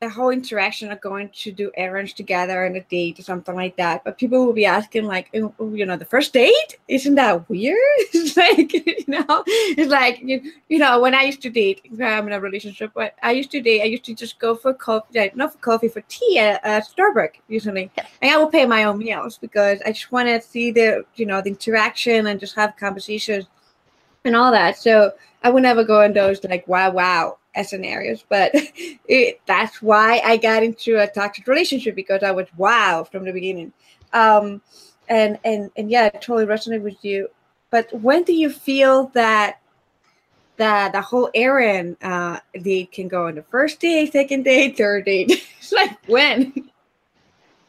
[0.00, 3.76] the whole interaction of going to do errands together and a date or something like
[3.76, 4.04] that.
[4.04, 6.78] But people will be asking, like, oh, oh, you know, the first date?
[6.86, 7.76] Isn't that weird?
[8.14, 12.28] it's like, you know, it's like, you, you know, when I used to date, I'm
[12.28, 15.32] in a relationship, but I used to date, I used to just go for coffee,
[15.34, 17.90] not for coffee, for tea at, at Starbucks usually.
[18.22, 21.26] And I will pay my own meals because I just want to see the, you
[21.26, 23.46] know, the interaction and just have conversations
[24.24, 24.78] and all that.
[24.78, 30.20] So I would never go in those like, wow, wow scenarios, but it, that's why
[30.24, 33.72] I got into a toxic relationship because I was wow from the beginning.
[34.12, 34.62] Um,
[35.08, 37.28] and and and yeah, I totally resonate with you.
[37.70, 39.60] But when do you feel that
[40.56, 45.04] that the whole errand uh, date can go on the first date, second date, third
[45.04, 45.46] date?
[45.72, 46.70] like when?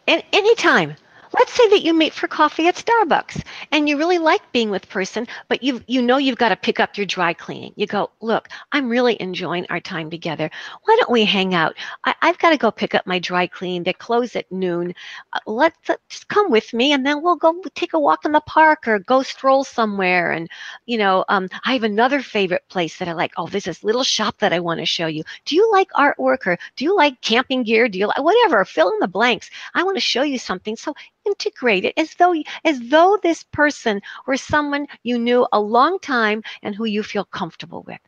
[0.07, 0.95] And anytime
[1.33, 4.89] let's say that you meet for coffee at Starbucks and you really like being with
[4.89, 7.73] person, but you you know you've got to pick up your dry cleaning.
[7.75, 10.49] You go, look, I'm really enjoying our time together.
[10.83, 11.75] Why don't we hang out?
[12.03, 13.83] I, have got to go pick up my dry cleaning.
[13.83, 14.93] They close at noon.
[15.33, 18.31] Uh, let's, let's just come with me, and then we'll go take a walk in
[18.31, 20.31] the park or go stroll somewhere.
[20.31, 20.47] And
[20.85, 23.33] you know, um, I have another favorite place that I like.
[23.37, 25.23] Oh, this little shop that I want to show you.
[25.45, 27.87] Do you like artwork or do you like camping gear?
[27.87, 28.65] Do you like whatever?
[28.65, 29.49] Fill in the blanks.
[29.73, 30.75] I want to show you something.
[30.75, 30.93] So
[31.29, 32.33] integrate it as though
[32.65, 37.25] as though this person were someone you knew a long time and who you feel
[37.25, 37.99] comfortable with.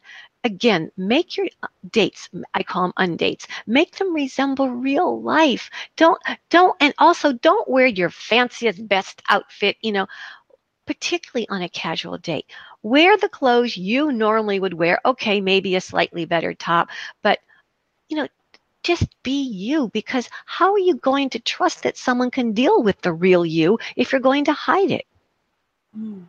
[0.44, 3.48] Again make your uh, dates i call them undates.
[3.68, 5.70] Make them resemble real life.
[5.98, 10.08] Don't don't and also don't wear your fanciest best outfit you know
[10.88, 12.48] particularly on a casual date.
[12.84, 15.00] Wear the clothes you normally would wear.
[15.06, 16.90] Okay maybe a slightly better top
[17.24, 17.40] but
[18.10, 18.28] you know
[18.84, 23.02] just be you because how are you going to trust that someone can deal with
[23.02, 25.06] the real you if you're going to hide it?
[25.98, 26.28] Mm.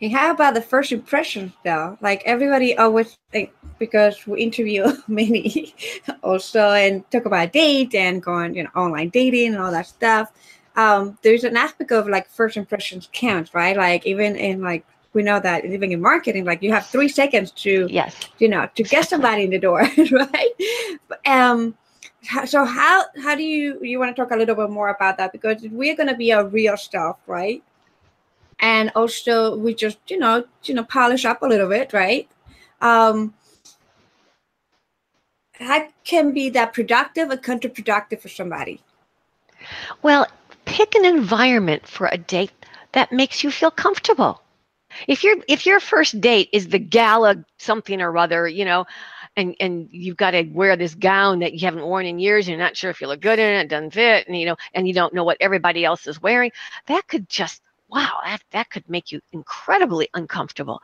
[0.00, 1.98] And how about the first impressions though?
[2.00, 5.74] Like everybody always think because we interview many
[6.22, 10.32] also and talk about date and going, you know, online dating and all that stuff.
[10.76, 13.76] Um, there's an aspect of like first impressions counts, right?
[13.76, 17.52] Like even in like we know that even in marketing, like you have three seconds
[17.52, 19.80] to yes, you know, to get somebody in the door,
[20.12, 20.50] right?
[21.26, 21.76] Um
[22.46, 25.32] so how how do you you want to talk a little bit more about that?
[25.32, 27.62] Because we're going to be a real stuff right?
[28.60, 32.28] And also we just you know you know polish up a little bit right?
[32.80, 33.34] Um
[35.52, 38.80] how can be that productive or counterproductive for somebody.
[40.02, 40.26] Well
[40.64, 42.52] pick an environment for a date
[42.92, 44.40] that makes you feel comfortable.
[45.08, 48.86] If your if your first date is the gala something or other you know
[49.36, 52.48] and and you've got to wear this gown that you haven't worn in years.
[52.48, 54.56] You're not sure if you look good in it, it doesn't fit, and you know,
[54.74, 56.52] and you don't know what everybody else is wearing.
[56.86, 60.80] That could just wow, that, that could make you incredibly uncomfortable.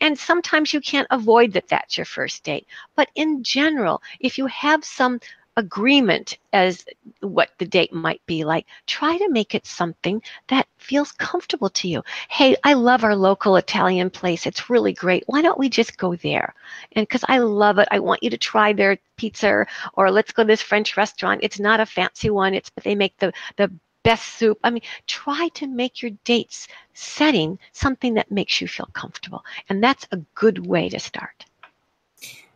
[0.00, 2.66] And sometimes you can't avoid that that's your first date.
[2.96, 5.20] But in general, if you have some
[5.56, 6.84] agreement as
[7.20, 8.66] what the date might be like.
[8.86, 12.02] Try to make it something that feels comfortable to you.
[12.28, 14.46] Hey, I love our local Italian place.
[14.46, 15.24] It's really great.
[15.26, 16.54] Why don't we just go there?
[16.92, 20.42] And because I love it, I want you to try their pizza or let's go
[20.42, 21.40] to this French restaurant.
[21.42, 22.54] It's not a fancy one.
[22.54, 23.70] It's but they make the the
[24.02, 24.58] best soup.
[24.62, 29.44] I mean, try to make your dates setting something that makes you feel comfortable.
[29.68, 31.46] And that's a good way to start.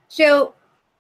[0.09, 0.55] So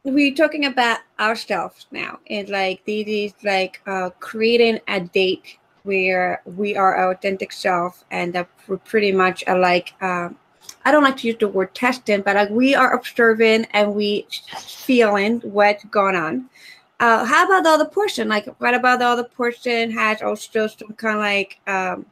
[0.04, 6.42] we're talking about ourselves now and like this is like uh, creating a date where
[6.44, 10.28] we are our authentic self and that we're pretty much like uh,
[10.84, 14.26] i don't like to use the word testing but like we are observing and we
[14.88, 16.48] feeling what's going on.
[16.98, 18.26] Uh, how about the other person?
[18.26, 22.06] Like what about the other person has also some kind of like um,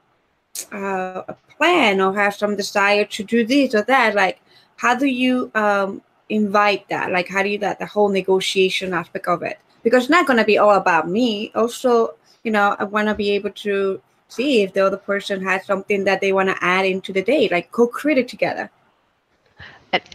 [0.70, 4.14] uh, a plan or has some desire to do this or that?
[4.14, 4.42] Like
[4.76, 7.10] how do you um, invite that?
[7.10, 9.58] Like, how do you that the whole negotiation aspect of it?
[9.82, 11.52] Because it's not going to be all about me.
[11.54, 15.64] Also, you know, I want to be able to see if the other person has
[15.64, 18.70] something that they want to add into the date, like co-create it together.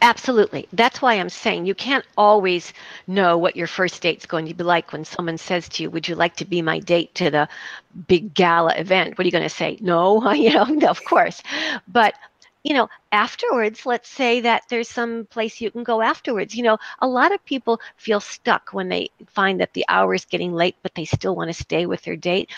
[0.01, 0.67] Absolutely.
[0.73, 2.73] That's why I'm saying you can't always
[3.07, 6.07] know what your first date's going to be like when someone says to you, Would
[6.07, 7.47] you like to be my date to the
[8.07, 9.17] big gala event?
[9.17, 9.77] What are you going to say?
[9.81, 11.41] No, you know, no, of course.
[11.87, 12.15] But
[12.63, 16.55] you know, afterwards, let's say that there's some place you can go afterwards.
[16.55, 20.25] You know, a lot of people feel stuck when they find that the hour is
[20.25, 22.49] getting late, but they still want to stay with their date.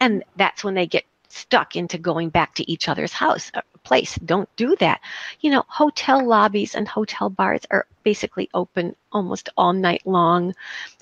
[0.00, 4.16] And that's when they get stuck into going back to each other's house uh, place.
[4.24, 5.00] Don't do that.
[5.40, 10.54] You know hotel lobbies and hotel bars are basically open almost all night long.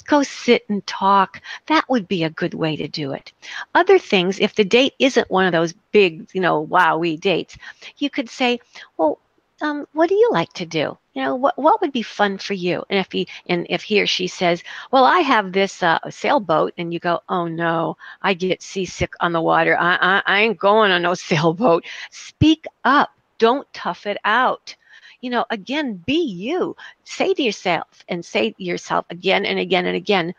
[0.06, 1.40] Go sit and talk.
[1.66, 3.32] That would be a good way to do it.
[3.74, 7.56] Other things if the date isn't one of those big you know wowie dates
[7.98, 8.60] you could say
[8.96, 9.18] well
[9.60, 10.96] um, what do you like to do?
[11.18, 12.84] You know, what what would be fun for you?
[12.88, 16.74] And if he and if he or she says, well, I have this uh, sailboat,
[16.78, 19.76] and you go, oh no, I get seasick on the water.
[19.76, 21.84] I, I I ain't going on no sailboat.
[22.12, 23.10] Speak up.
[23.38, 24.76] Don't tough it out.
[25.20, 26.76] You know, again, be you.
[27.02, 30.36] Say to yourself and say to yourself again and again and again.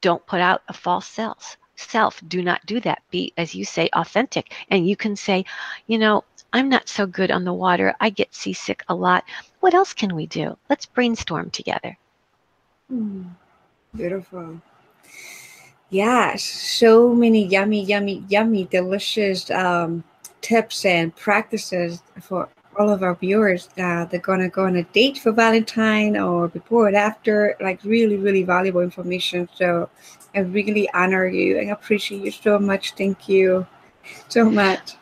[0.00, 3.88] Don't put out a false self self do not do that be as you say
[3.94, 5.44] authentic and you can say
[5.88, 6.22] you know
[6.54, 7.96] I'm not so good on the water.
[8.00, 9.24] I get seasick a lot.
[9.58, 10.56] What else can we do?
[10.70, 11.98] Let's brainstorm together.
[12.92, 13.30] Mm,
[13.94, 14.60] beautiful.
[15.90, 20.04] Yeah, so many yummy, yummy, yummy, delicious um,
[20.42, 23.68] tips and practices for all of our viewers.
[23.76, 27.56] Uh, they're gonna go on a date for Valentine or before and after.
[27.60, 29.48] Like really, really valuable information.
[29.56, 29.90] So
[30.36, 32.92] I really honor you and appreciate you so much.
[32.94, 33.66] Thank you
[34.28, 34.94] so much.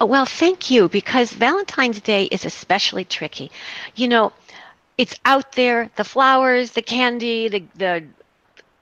[0.00, 3.50] Well, thank you, because Valentine's Day is especially tricky.
[3.94, 4.32] You know,
[4.98, 8.04] it's out there the flowers, the candy, the, the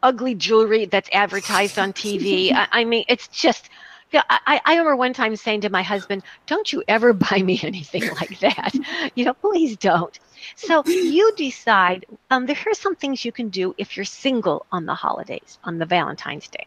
[0.02, 2.52] ugly jewelry that's advertised on TV.
[2.54, 3.68] I, I mean, it's just.
[4.10, 7.58] Yeah, I, I remember one time saying to my husband, "Don't you ever buy me
[7.62, 8.72] anything like that?
[9.16, 10.16] you know, please don't."
[10.54, 12.06] So you decide.
[12.30, 15.78] Um, there are some things you can do if you're single on the holidays, on
[15.78, 16.66] the Valentine's Day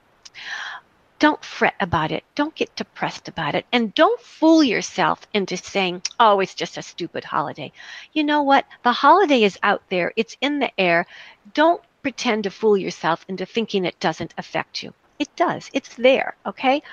[1.19, 2.23] don't fret about it.
[2.35, 3.65] Don't get depressed about it.
[3.71, 7.71] And don't fool yourself into saying, oh, it's just a stupid holiday.
[8.13, 8.65] You know what?
[8.83, 11.05] The holiday is out there, it's in the air.
[11.53, 14.93] Don't pretend to fool yourself into thinking it doesn't affect you.
[15.19, 16.83] It does, it's there, okay?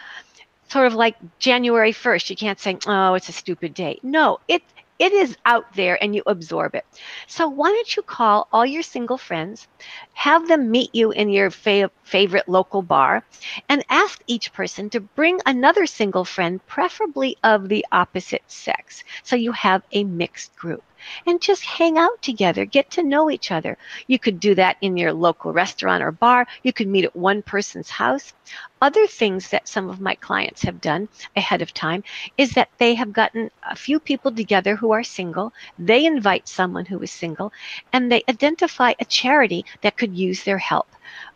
[0.68, 4.00] Sort of like January 1st, you can't say, oh, it's a stupid day.
[4.02, 4.62] No, it,
[4.98, 6.84] it is out there and you absorb it.
[7.26, 9.66] So why don't you call all your single friends,
[10.12, 13.24] have them meet you in your fa- favorite local bar,
[13.68, 19.04] and ask each person to bring another single friend, preferably of the opposite sex.
[19.22, 20.82] So you have a mixed group
[21.26, 23.76] and just hang out together, get to know each other.
[24.06, 26.46] You could do that in your local restaurant or bar.
[26.62, 28.32] You could meet at one person's house.
[28.80, 32.04] Other things that some of my clients have done ahead of time
[32.36, 35.52] is that they have gotten a few people together who are single.
[35.78, 37.52] They invite someone who is single
[37.92, 40.88] and they identify a charity that could use their help.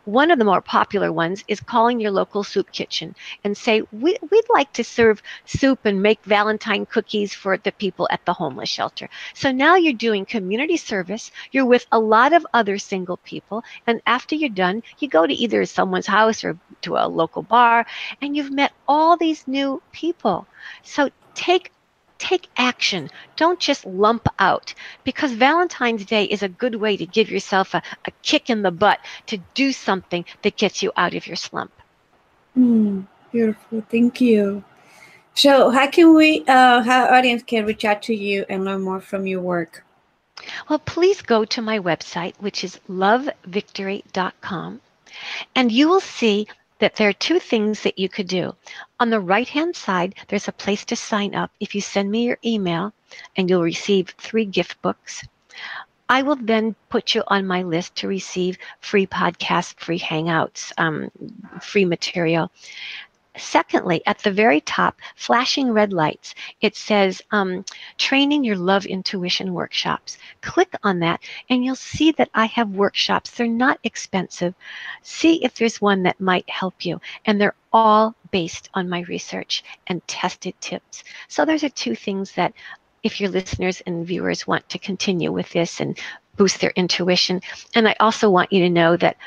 [0.09, 4.17] One of the more popular ones is calling your local soup kitchen and say, we,
[4.31, 8.69] would like to serve soup and make Valentine cookies for the people at the homeless
[8.69, 9.07] shelter.
[9.35, 11.29] So now you're doing community service.
[11.51, 13.63] You're with a lot of other single people.
[13.85, 17.85] And after you're done, you go to either someone's house or to a local bar
[18.19, 20.47] and you've met all these new people.
[20.81, 21.71] So take
[22.19, 23.09] take action.
[23.35, 27.81] Don't just lump out because Valentine's Day is a good way to give yourself a,
[28.05, 31.71] a kick in the butt to do something that gets you out of your slump.
[32.57, 33.83] Mm, beautiful.
[33.89, 34.63] Thank you.
[35.33, 38.99] So, how can we, uh, how audience can reach out to you and learn more
[38.99, 39.85] from your work?
[40.67, 44.81] Well, please go to my website, which is lovevictory.com,
[45.55, 46.47] and you will see
[46.79, 48.55] that there are two things that you could do.
[48.99, 51.51] On the right hand side, there's a place to sign up.
[51.59, 52.93] If you send me your email,
[53.35, 55.23] and you'll receive three gift books.
[56.11, 61.11] I will then put you on my list to receive free podcasts, free hangouts, um,
[61.61, 62.51] free material.
[63.39, 67.65] Secondly, at the very top, flashing red lights, it says um,
[67.97, 70.17] training your love intuition workshops.
[70.41, 73.31] Click on that and you'll see that I have workshops.
[73.31, 74.53] They're not expensive.
[75.01, 76.99] See if there's one that might help you.
[77.25, 81.03] And they're all based on my research and tested tips.
[81.27, 82.53] So those are two things that
[83.03, 85.97] if your listeners and viewers want to continue with this and
[86.39, 87.41] boost their intuition.
[87.75, 89.17] And I also want you to know that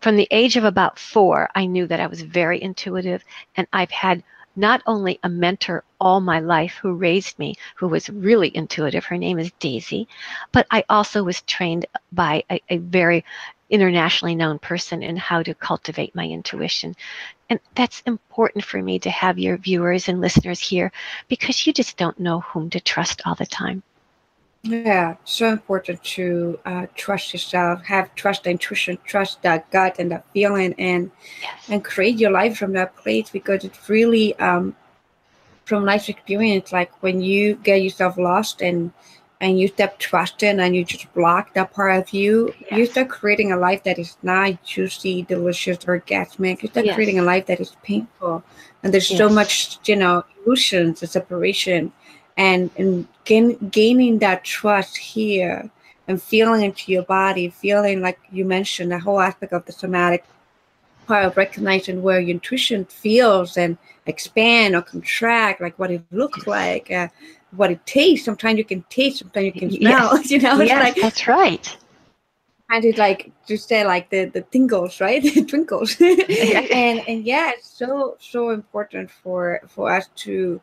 [0.00, 3.24] from the age of about four, I knew that I was very intuitive,
[3.56, 4.22] and I've had
[4.54, 9.04] not only a mentor all my life who raised me, who was really intuitive.
[9.04, 10.06] Her name is Daisy,
[10.52, 13.24] but I also was trained by a, a very
[13.68, 16.94] internationally known person in how to cultivate my intuition.
[17.48, 20.92] And that's important for me to have your viewers and listeners here
[21.26, 23.82] because you just don't know whom to trust all the time.
[24.62, 30.10] Yeah, so important to uh, trust yourself, have trust the intuition, trust that gut and
[30.10, 31.68] that feeling, and yes.
[31.70, 34.76] and create your life from that place because it's really um,
[35.64, 36.72] from life experience.
[36.72, 38.92] Like when you get yourself lost and
[39.40, 42.78] and you stop trusting and you just block that part of you, yes.
[42.78, 46.62] you start creating a life that is not juicy, delicious, orgasmic.
[46.62, 46.94] You start yes.
[46.94, 48.44] creating a life that is painful,
[48.82, 51.92] and there's so much you know illusions and separation
[52.36, 55.70] and and gain, gaining that trust here
[56.08, 60.24] and feeling into your body, feeling like you mentioned the whole aspect of the somatic
[61.06, 63.76] part of recognizing where your intuition feels and
[64.06, 67.08] expand or contract, like what it looks like, uh,
[67.52, 68.24] what it tastes.
[68.24, 70.16] Sometimes you can taste, sometimes you can smell.
[70.16, 70.30] Yes.
[70.30, 71.76] You know, yes, like that's right.
[72.72, 75.22] And it's like just say like the the tingles, right?
[75.34, 80.60] the twinkles, and and yeah, it's so so important for for us to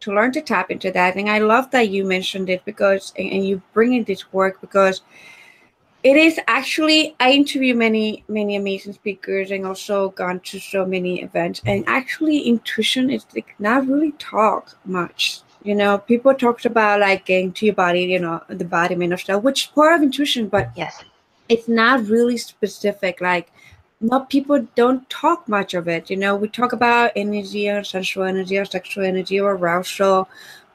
[0.00, 1.16] to learn to tap into that.
[1.16, 5.02] And I love that you mentioned it because, and you bring in this work because
[6.04, 11.22] it is actually, I interview many, many amazing speakers and also gone to so many
[11.22, 11.60] events.
[11.66, 15.40] And actually, intuition is like not really talk much.
[15.64, 19.20] You know, people talked about like getting to your body, you know, the body of
[19.20, 21.02] stuff, which is part of intuition, but yes,
[21.48, 23.20] it's not really specific.
[23.20, 23.50] Like
[24.00, 26.10] not people don't talk much of it.
[26.10, 30.28] You know, we talk about energy or sensual energy or sexual energy or arousal.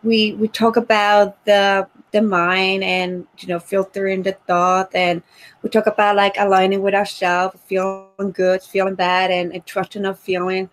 [0.03, 5.23] We we talk about the the mind and you know filtering the thought and
[5.61, 10.13] we talk about like aligning with ourselves, feeling good, feeling bad, and, and trusting our
[10.13, 10.69] feeling.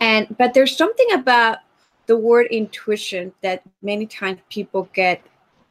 [0.00, 1.58] And but there's something about
[2.06, 5.22] the word intuition that many times people get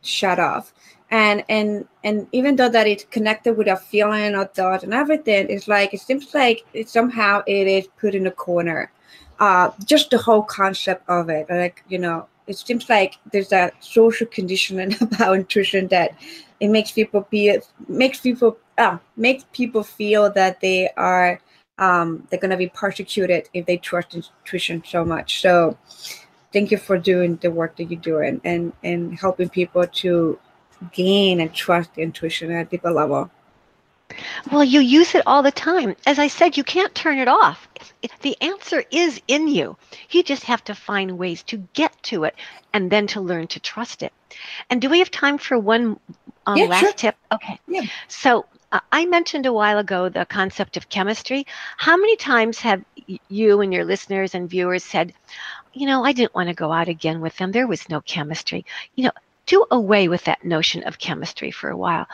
[0.02, 0.74] shut off
[1.14, 5.46] and and and even though that it's connected with a feeling or thought and everything
[5.48, 8.92] it's like it seems like it, somehow it is put in a corner.
[9.40, 13.72] Uh just the whole concept of it like you know it seems like there's a
[13.80, 16.16] social conditioning about intuition that
[16.60, 21.40] it makes people be makes people uh, makes people feel that they are
[21.78, 25.42] um they're gonna be persecuted if they trust intuition so much.
[25.42, 25.78] So
[26.54, 30.40] thank you for doing the work that you're doing and and helping people to
[30.92, 33.30] gain and trust intuition at a deeper level?
[34.52, 35.96] Well, you use it all the time.
[36.06, 37.68] As I said, you can't turn it off.
[38.22, 39.78] The answer is in you.
[40.12, 42.36] You just have to find ways to get to it
[42.74, 44.14] and then to learn to trust it.
[44.70, 46.00] And do we have time for one
[46.46, 46.94] um, yeah, last sure.
[46.94, 47.16] tip?
[47.32, 47.60] Okay.
[47.68, 47.86] Yeah.
[48.08, 51.46] So uh, I mentioned a while ago the concept of chemistry.
[51.78, 52.84] How many times have
[53.30, 55.14] you and your listeners and viewers said,
[55.74, 57.52] you know, I didn't want to go out again with them.
[57.52, 58.66] There was no chemistry.
[58.96, 59.12] You know,
[59.46, 62.08] do away with that notion of chemistry for a while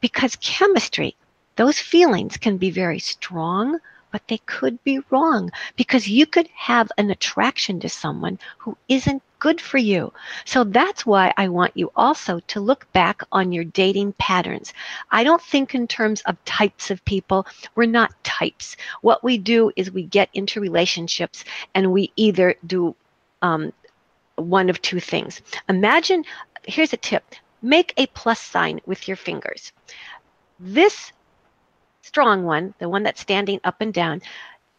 [0.00, 1.16] because chemistry,
[1.56, 3.78] those feelings can be very strong,
[4.12, 9.22] but they could be wrong because you could have an attraction to someone who isn't
[9.38, 10.12] good for you.
[10.44, 14.72] So that's why I want you also to look back on your dating patterns.
[15.10, 17.46] I don't think in terms of types of people.
[17.74, 18.76] We're not types.
[19.02, 22.94] What we do is we get into relationships and we either do
[23.42, 23.72] um,
[24.36, 25.42] one of two things.
[25.68, 26.24] Imagine
[26.66, 29.72] here's a tip make a plus sign with your fingers.
[30.60, 31.12] This
[32.02, 34.22] strong one, the one that's standing up and down,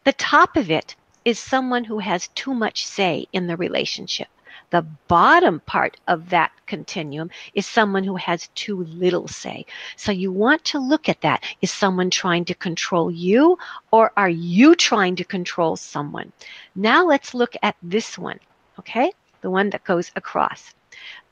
[0.04, 4.28] the top of it is someone who has too much say in the relationship.
[4.70, 9.66] The bottom part of that continuum is someone who has too little say.
[9.96, 11.44] So you want to look at that.
[11.62, 13.58] Is someone trying to control you
[13.92, 16.32] or are you trying to control someone?
[16.76, 18.40] Now let's look at this one,
[18.80, 19.12] okay?
[19.42, 20.74] The one that goes across.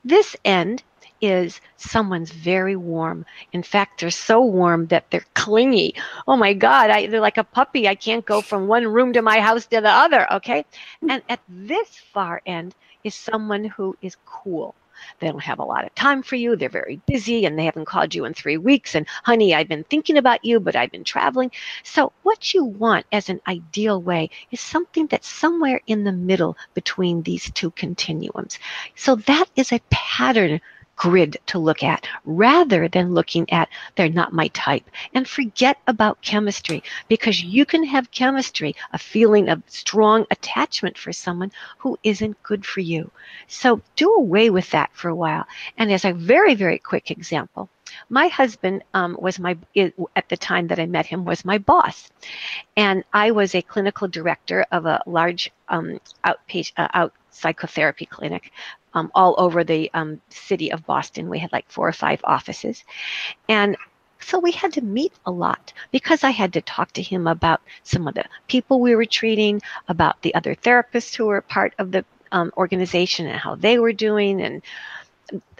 [0.06, 0.84] This end
[1.20, 3.26] is someone's very warm.
[3.52, 5.94] In fact, they're so warm that they're clingy.
[6.28, 7.88] Oh my God, I, they're like a puppy.
[7.88, 10.32] I can't go from one room to my house to the other.
[10.34, 10.64] Okay.
[11.00, 11.10] Hmm.
[11.10, 14.76] And at this far end is someone who is cool.
[15.18, 16.56] They don't have a lot of time for you.
[16.56, 18.94] They're very busy and they haven't called you in three weeks.
[18.94, 21.50] And honey, I've been thinking about you, but I've been traveling.
[21.84, 26.56] So, what you want as an ideal way is something that's somewhere in the middle
[26.74, 28.58] between these two continuums.
[28.94, 30.60] So, that is a pattern
[30.96, 34.90] grid to look at rather than looking at they're not my type.
[35.14, 41.12] And forget about chemistry because you can have chemistry, a feeling of strong attachment for
[41.12, 43.10] someone who isn't good for you.
[43.46, 45.46] So do away with that for a while.
[45.78, 47.68] And as a very, very quick example,
[48.08, 49.56] my husband um, was my
[50.16, 52.10] at the time that I met him was my boss,
[52.76, 58.50] and I was a clinical director of a large um, outpatient uh, out psychotherapy clinic
[58.96, 61.28] um, all over the um, city of Boston.
[61.28, 62.82] We had like four or five offices.
[63.46, 63.76] And
[64.20, 67.60] so we had to meet a lot because I had to talk to him about
[67.82, 71.92] some of the people we were treating, about the other therapists who were part of
[71.92, 74.62] the um, organization and how they were doing, and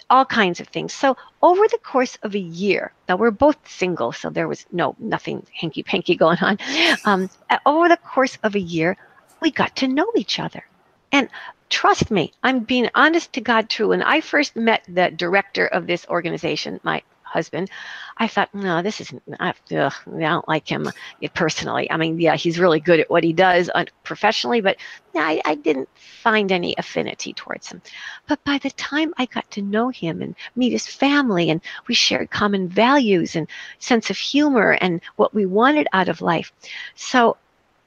[0.09, 0.95] all kinds of things.
[0.95, 4.97] So over the course of a year, now we're both single, so there was no
[4.99, 6.59] nothing hanky panky going on.
[7.05, 7.28] Um,
[7.66, 8.97] over the course of a year,
[9.43, 10.64] we got to know each other.
[11.12, 11.28] And
[11.68, 13.88] trust me, I'm being honest to God true.
[13.88, 17.70] When I first met the director of this organization, my husband,
[18.16, 20.90] I thought, no, this isn't, I, ugh, I don't like him
[21.34, 21.90] personally.
[21.90, 23.68] I mean, yeah, he's really good at what he does
[24.04, 24.76] professionally, but
[25.14, 27.82] I, I didn't find any affinity towards him.
[28.26, 31.94] But by the time I got to know him and meet his family, and we
[31.94, 33.48] shared common values and
[33.80, 36.52] sense of humor and what we wanted out of life.
[36.94, 37.36] So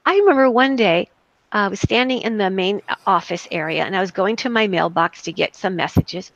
[0.05, 1.09] I remember one day
[1.51, 5.23] I was standing in the main office area and I was going to my mailbox
[5.23, 6.31] to get some messages.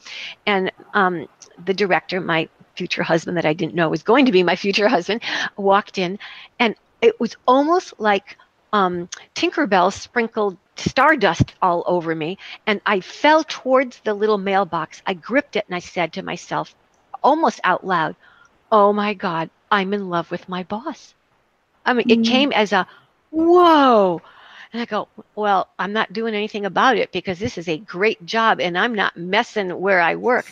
[0.46, 1.28] And um,
[1.64, 4.88] the director, my future husband that I didn't know was going to be my future
[4.88, 5.22] husband,
[5.56, 6.18] walked in.
[6.60, 8.38] And it was almost like
[8.72, 12.40] um, Tinkerbell sprinkled stardust all over me.
[12.66, 15.02] And I fell towards the little mailbox.
[15.06, 16.74] I gripped it and I said to myself,
[17.24, 18.16] almost out loud,
[18.72, 21.14] Oh my God, I'm in love with my boss.
[21.86, 22.22] I mean, mm-hmm.
[22.22, 22.88] it came as a
[23.30, 24.22] whoa
[24.74, 28.26] and I go, well, I'm not doing anything about it because this is a great
[28.26, 30.52] job and I'm not messing where I work.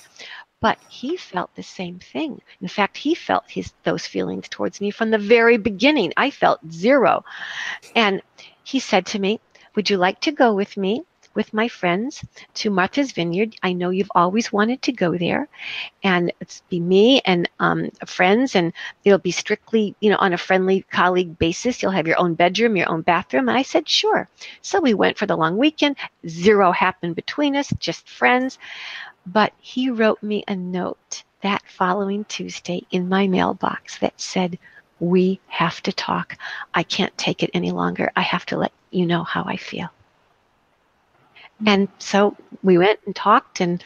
[0.62, 2.40] But he felt the same thing.
[2.62, 6.14] In fact, he felt his those feelings towards me from the very beginning.
[6.18, 7.26] I felt zero.
[7.96, 8.22] And
[8.64, 9.40] he said to me,
[9.76, 11.04] Would you like to go with me
[11.34, 12.24] with my friends
[12.56, 13.56] to Martha's Vineyard.
[13.64, 15.48] I know you've always wanted to go there,
[16.04, 18.74] and it's be me and um, friends, and
[19.04, 21.82] it'll be strictly, you know, on a friendly colleague basis.
[21.82, 23.50] You'll have your own bedroom, your own bathroom.
[23.50, 24.28] And I said, sure.
[24.62, 25.98] So we went for the long weekend.
[26.28, 28.58] Zero happened between us, just friends.
[29.26, 34.58] But he wrote me a note that following Tuesday in my mailbox that said,
[35.00, 36.38] we have to talk.
[36.74, 38.12] I can't take it any longer.
[38.16, 39.90] I have to let you know how I feel.
[41.66, 43.84] And so we went and talked, and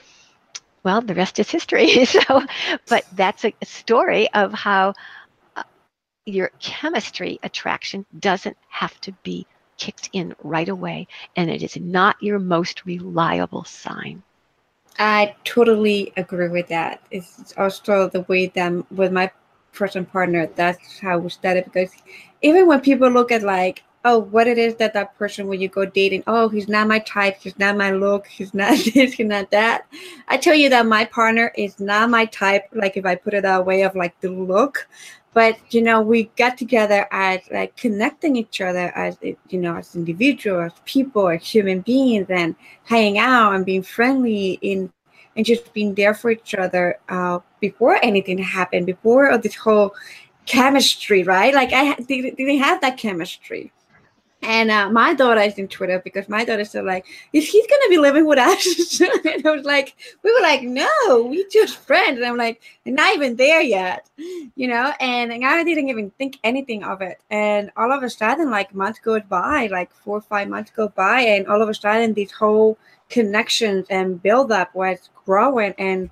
[0.84, 2.06] well, the rest is history.
[2.06, 2.44] so,
[2.88, 4.94] but that's a, story of how
[5.56, 5.64] uh,
[6.26, 9.46] your chemistry attraction doesn't have to be
[9.78, 14.24] kicked in right away, and it is not your most reliable sign.
[14.98, 17.02] I totally agree with that.
[17.12, 19.30] It's also the way that with my
[19.74, 21.92] present partner, that's how we started because
[22.42, 25.68] even when people look at like oh, what it is that that person when you
[25.68, 29.28] go dating, oh, he's not my type, he's not my look, he's not this, he's
[29.28, 29.88] not that.
[30.28, 33.42] I tell you that my partner is not my type, like if I put it
[33.42, 34.88] that way of like the look.
[35.34, 39.96] But you know, we got together as like connecting each other as you know, as
[39.96, 44.94] individuals, as people, as human beings, and hanging out and being friendly in
[45.36, 49.94] and just being there for each other uh, before anything happened, before this whole
[50.46, 51.54] chemistry, right?
[51.54, 53.74] Like I didn't have that chemistry.
[54.42, 57.90] And uh, my daughter is in Twitter because my daughter said like, "Is he gonna
[57.90, 62.18] be living with us?" and I was like, "We were like, no, we just friends."
[62.18, 64.08] And I'm like, they're "Not even there yet,"
[64.56, 64.94] you know.
[65.00, 67.20] And, and I didn't even think anything of it.
[67.32, 70.90] And all of a sudden, like months goes by, like four or five months go
[70.90, 72.78] by, and all of a sudden, these whole
[73.10, 76.10] connections and build up was growing, and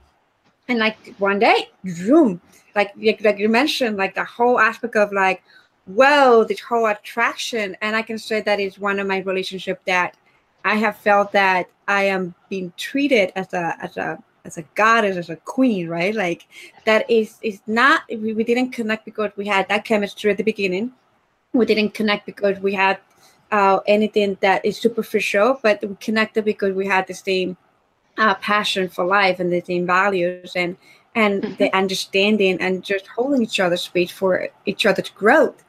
[0.68, 2.42] and like one day, zoom,
[2.76, 5.44] like like you mentioned, like the whole aspect of like
[5.86, 7.78] whoa, this whole attraction.
[7.82, 10.16] And I can say that is one of my relationship that
[10.66, 15.18] I have felt that I am being treated as a as a as a goddess,
[15.18, 16.16] as a queen, right?
[16.16, 16.48] Like
[16.86, 20.44] that is is not we, we didn't connect because we had that chemistry at the
[20.44, 20.94] beginning.
[21.54, 23.00] We didn't connect because we had
[23.52, 27.56] uh, anything that is superficial, but we connected because we had the same
[28.18, 30.78] uh, passion for life and the same values and
[31.16, 31.56] and mm-hmm.
[31.56, 35.64] the understanding and just holding each other's space for each other's growth.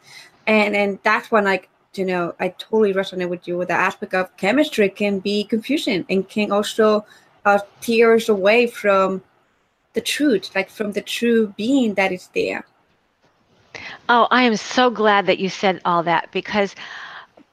[0.47, 4.15] And and that's when like you know I totally resonate with you with the aspect
[4.15, 7.05] of chemistry can be confusion and can also
[7.45, 9.23] uh, tear us away from
[9.93, 12.65] the truth, like from the true being that is there.
[14.09, 16.75] Oh, I am so glad that you said all that because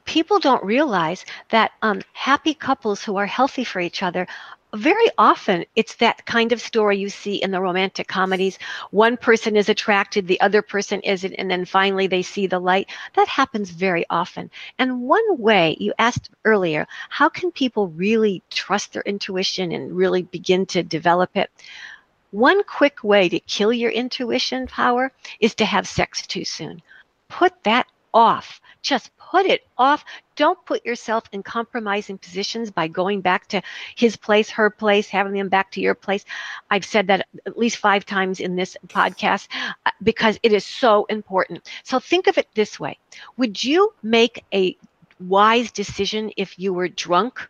[0.04, 4.26] people don't realize that um, happy couples who are healthy for each other
[4.74, 8.58] very often it's that kind of story you see in the romantic comedies.
[8.90, 12.90] One person is attracted, the other person isn't, and then finally they see the light.
[13.14, 14.50] That happens very often.
[14.78, 20.22] And one way you asked earlier, how can people really trust their intuition and really
[20.22, 21.50] begin to develop it?
[22.30, 26.80] One quick way to kill your intuition power is to have sex too soon.
[27.28, 28.60] Put that off.
[28.80, 30.04] Just put it off.
[30.42, 33.62] Don't put yourself in compromising positions by going back to
[33.94, 36.24] his place, her place, having them back to your place.
[36.68, 39.46] I've said that at least five times in this podcast
[39.86, 41.70] uh, because it is so important.
[41.84, 42.98] So think of it this way
[43.36, 44.76] Would you make a
[45.20, 47.48] wise decision if you were drunk?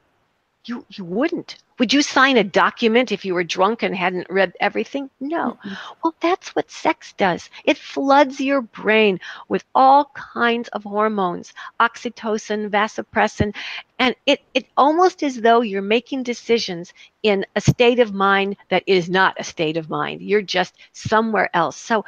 [0.64, 1.56] You, you wouldn't.
[1.78, 5.10] Would you sign a document if you were drunk and hadn't read everything?
[5.18, 5.58] No.
[5.64, 5.74] Mm-hmm.
[6.04, 7.50] Well, that's what sex does.
[7.64, 13.56] It floods your brain with all kinds of hormones, oxytocin, vasopressin,
[13.98, 16.92] and it, it almost as though you're making decisions
[17.24, 20.22] in a state of mind that is not a state of mind.
[20.22, 21.76] You're just somewhere else.
[21.76, 22.04] So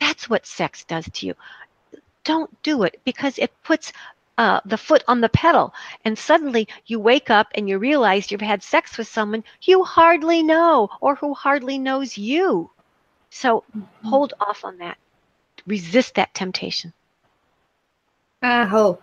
[0.00, 1.34] that's what sex does to you.
[2.24, 3.92] Don't do it because it puts
[4.38, 5.74] uh, the foot on the pedal.
[6.04, 10.42] And suddenly you wake up and you realize you've had sex with someone you hardly
[10.42, 12.70] know or who hardly knows you.
[13.30, 14.08] So mm-hmm.
[14.08, 14.98] hold off on that.
[15.66, 16.92] Resist that temptation.
[18.42, 18.98] Aho.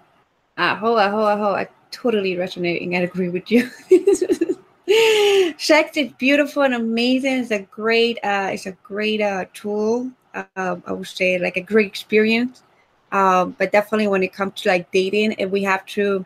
[0.58, 1.56] Aho, aho, aho.
[1.56, 3.70] I totally resonate and I agree with you.
[5.58, 7.40] sex is beautiful and amazing.
[7.40, 10.12] It's a great, uh, it's a great uh, tool.
[10.34, 12.62] Uh, I would say like a great experience
[13.12, 16.26] um, but definitely when it comes to like dating, and we have to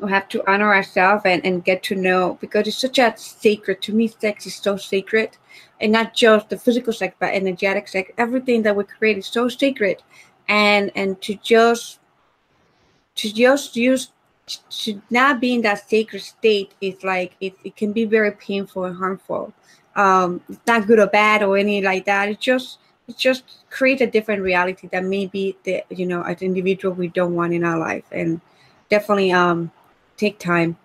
[0.00, 3.80] we have to honor ourselves and, and get to know because it's such a sacred
[3.82, 5.36] to me sex is so sacred.
[5.80, 8.10] And not just the physical sex but energetic sex.
[8.18, 10.02] Everything that we create is so sacred.
[10.48, 12.00] And and to just
[13.16, 14.10] to just use
[14.68, 18.84] to not be in that sacred state is like it, it can be very painful
[18.84, 19.52] and harmful.
[19.96, 22.28] Um it's not good or bad or any like that.
[22.28, 22.78] It's just
[23.16, 27.52] just create a different reality that maybe the you know as individual we don't want
[27.52, 28.40] in our life and
[28.88, 29.70] definitely um
[30.16, 30.76] take time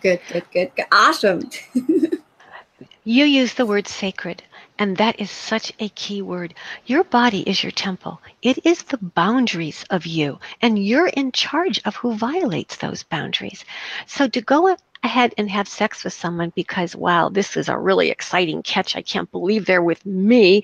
[0.00, 0.86] good good good, good.
[0.92, 1.42] awesome
[3.04, 4.42] you use the word sacred
[4.80, 6.54] and that is such a key word.
[6.86, 8.18] Your body is your temple.
[8.40, 13.62] It is the boundaries of you, and you're in charge of who violates those boundaries.
[14.06, 14.68] So to go
[15.02, 18.96] ahead and have sex with someone because, wow, this is a really exciting catch.
[18.96, 20.62] I can't believe they're with me.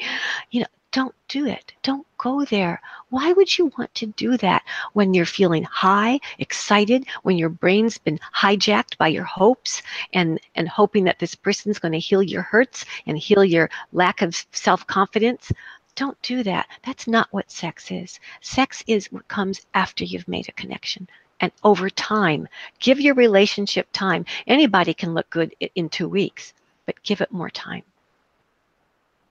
[0.50, 1.72] You know, don't do it.
[1.82, 2.80] Don't go there.
[3.10, 4.62] Why would you want to do that
[4.94, 9.82] when you're feeling high, excited, when your brain's been hijacked by your hopes
[10.12, 14.22] and, and hoping that this person's going to heal your hurts and heal your lack
[14.22, 15.52] of self confidence?
[15.96, 16.66] Don't do that.
[16.84, 18.20] That's not what sex is.
[18.40, 21.08] Sex is what comes after you've made a connection
[21.40, 22.48] and over time.
[22.78, 24.24] Give your relationship time.
[24.46, 26.52] Anybody can look good in two weeks,
[26.86, 27.82] but give it more time.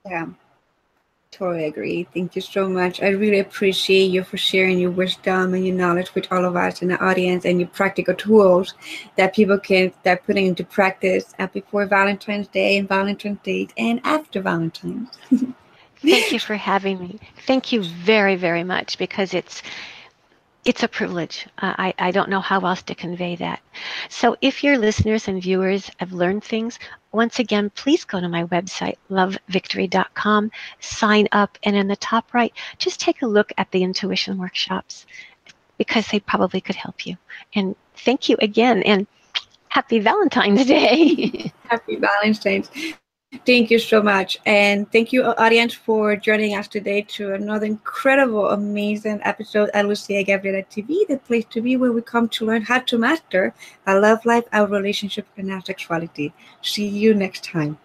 [0.08, 0.26] Yeah,
[1.32, 2.06] totally agree.
[2.14, 3.02] Thank you so much.
[3.02, 6.82] I really appreciate you for sharing your wisdom and your knowledge with all of us
[6.82, 8.74] in the audience and your practical tools
[9.16, 14.40] that people can that putting into practice before Valentine's Day and Valentine's Day and after
[14.40, 15.08] Valentine's.
[16.02, 17.18] Thank you for having me.
[17.46, 19.62] Thank you very, very much because it's
[20.66, 21.46] it's a privilege.
[21.58, 23.60] Uh, I, I don't know how else to convey that.
[24.08, 26.80] So if your listeners and viewers have learned things,
[27.12, 30.50] once again, please go to my website, lovevictory.com,
[30.80, 35.06] sign up, and in the top right, just take a look at the intuition workshops
[35.78, 37.16] because they probably could help you.
[37.54, 39.06] And thank you again, and
[39.68, 41.52] happy Valentine's Day.
[41.68, 42.70] happy Valentine's.
[43.44, 44.38] Thank you so much.
[44.46, 50.22] And thank you, audience, for joining us today to another incredible, amazing episode at Lucia
[50.22, 53.52] Gabriela TV, the place to be where we come to learn how to master
[53.86, 56.32] our love life, our relationship, and our sexuality.
[56.62, 57.78] See you next time.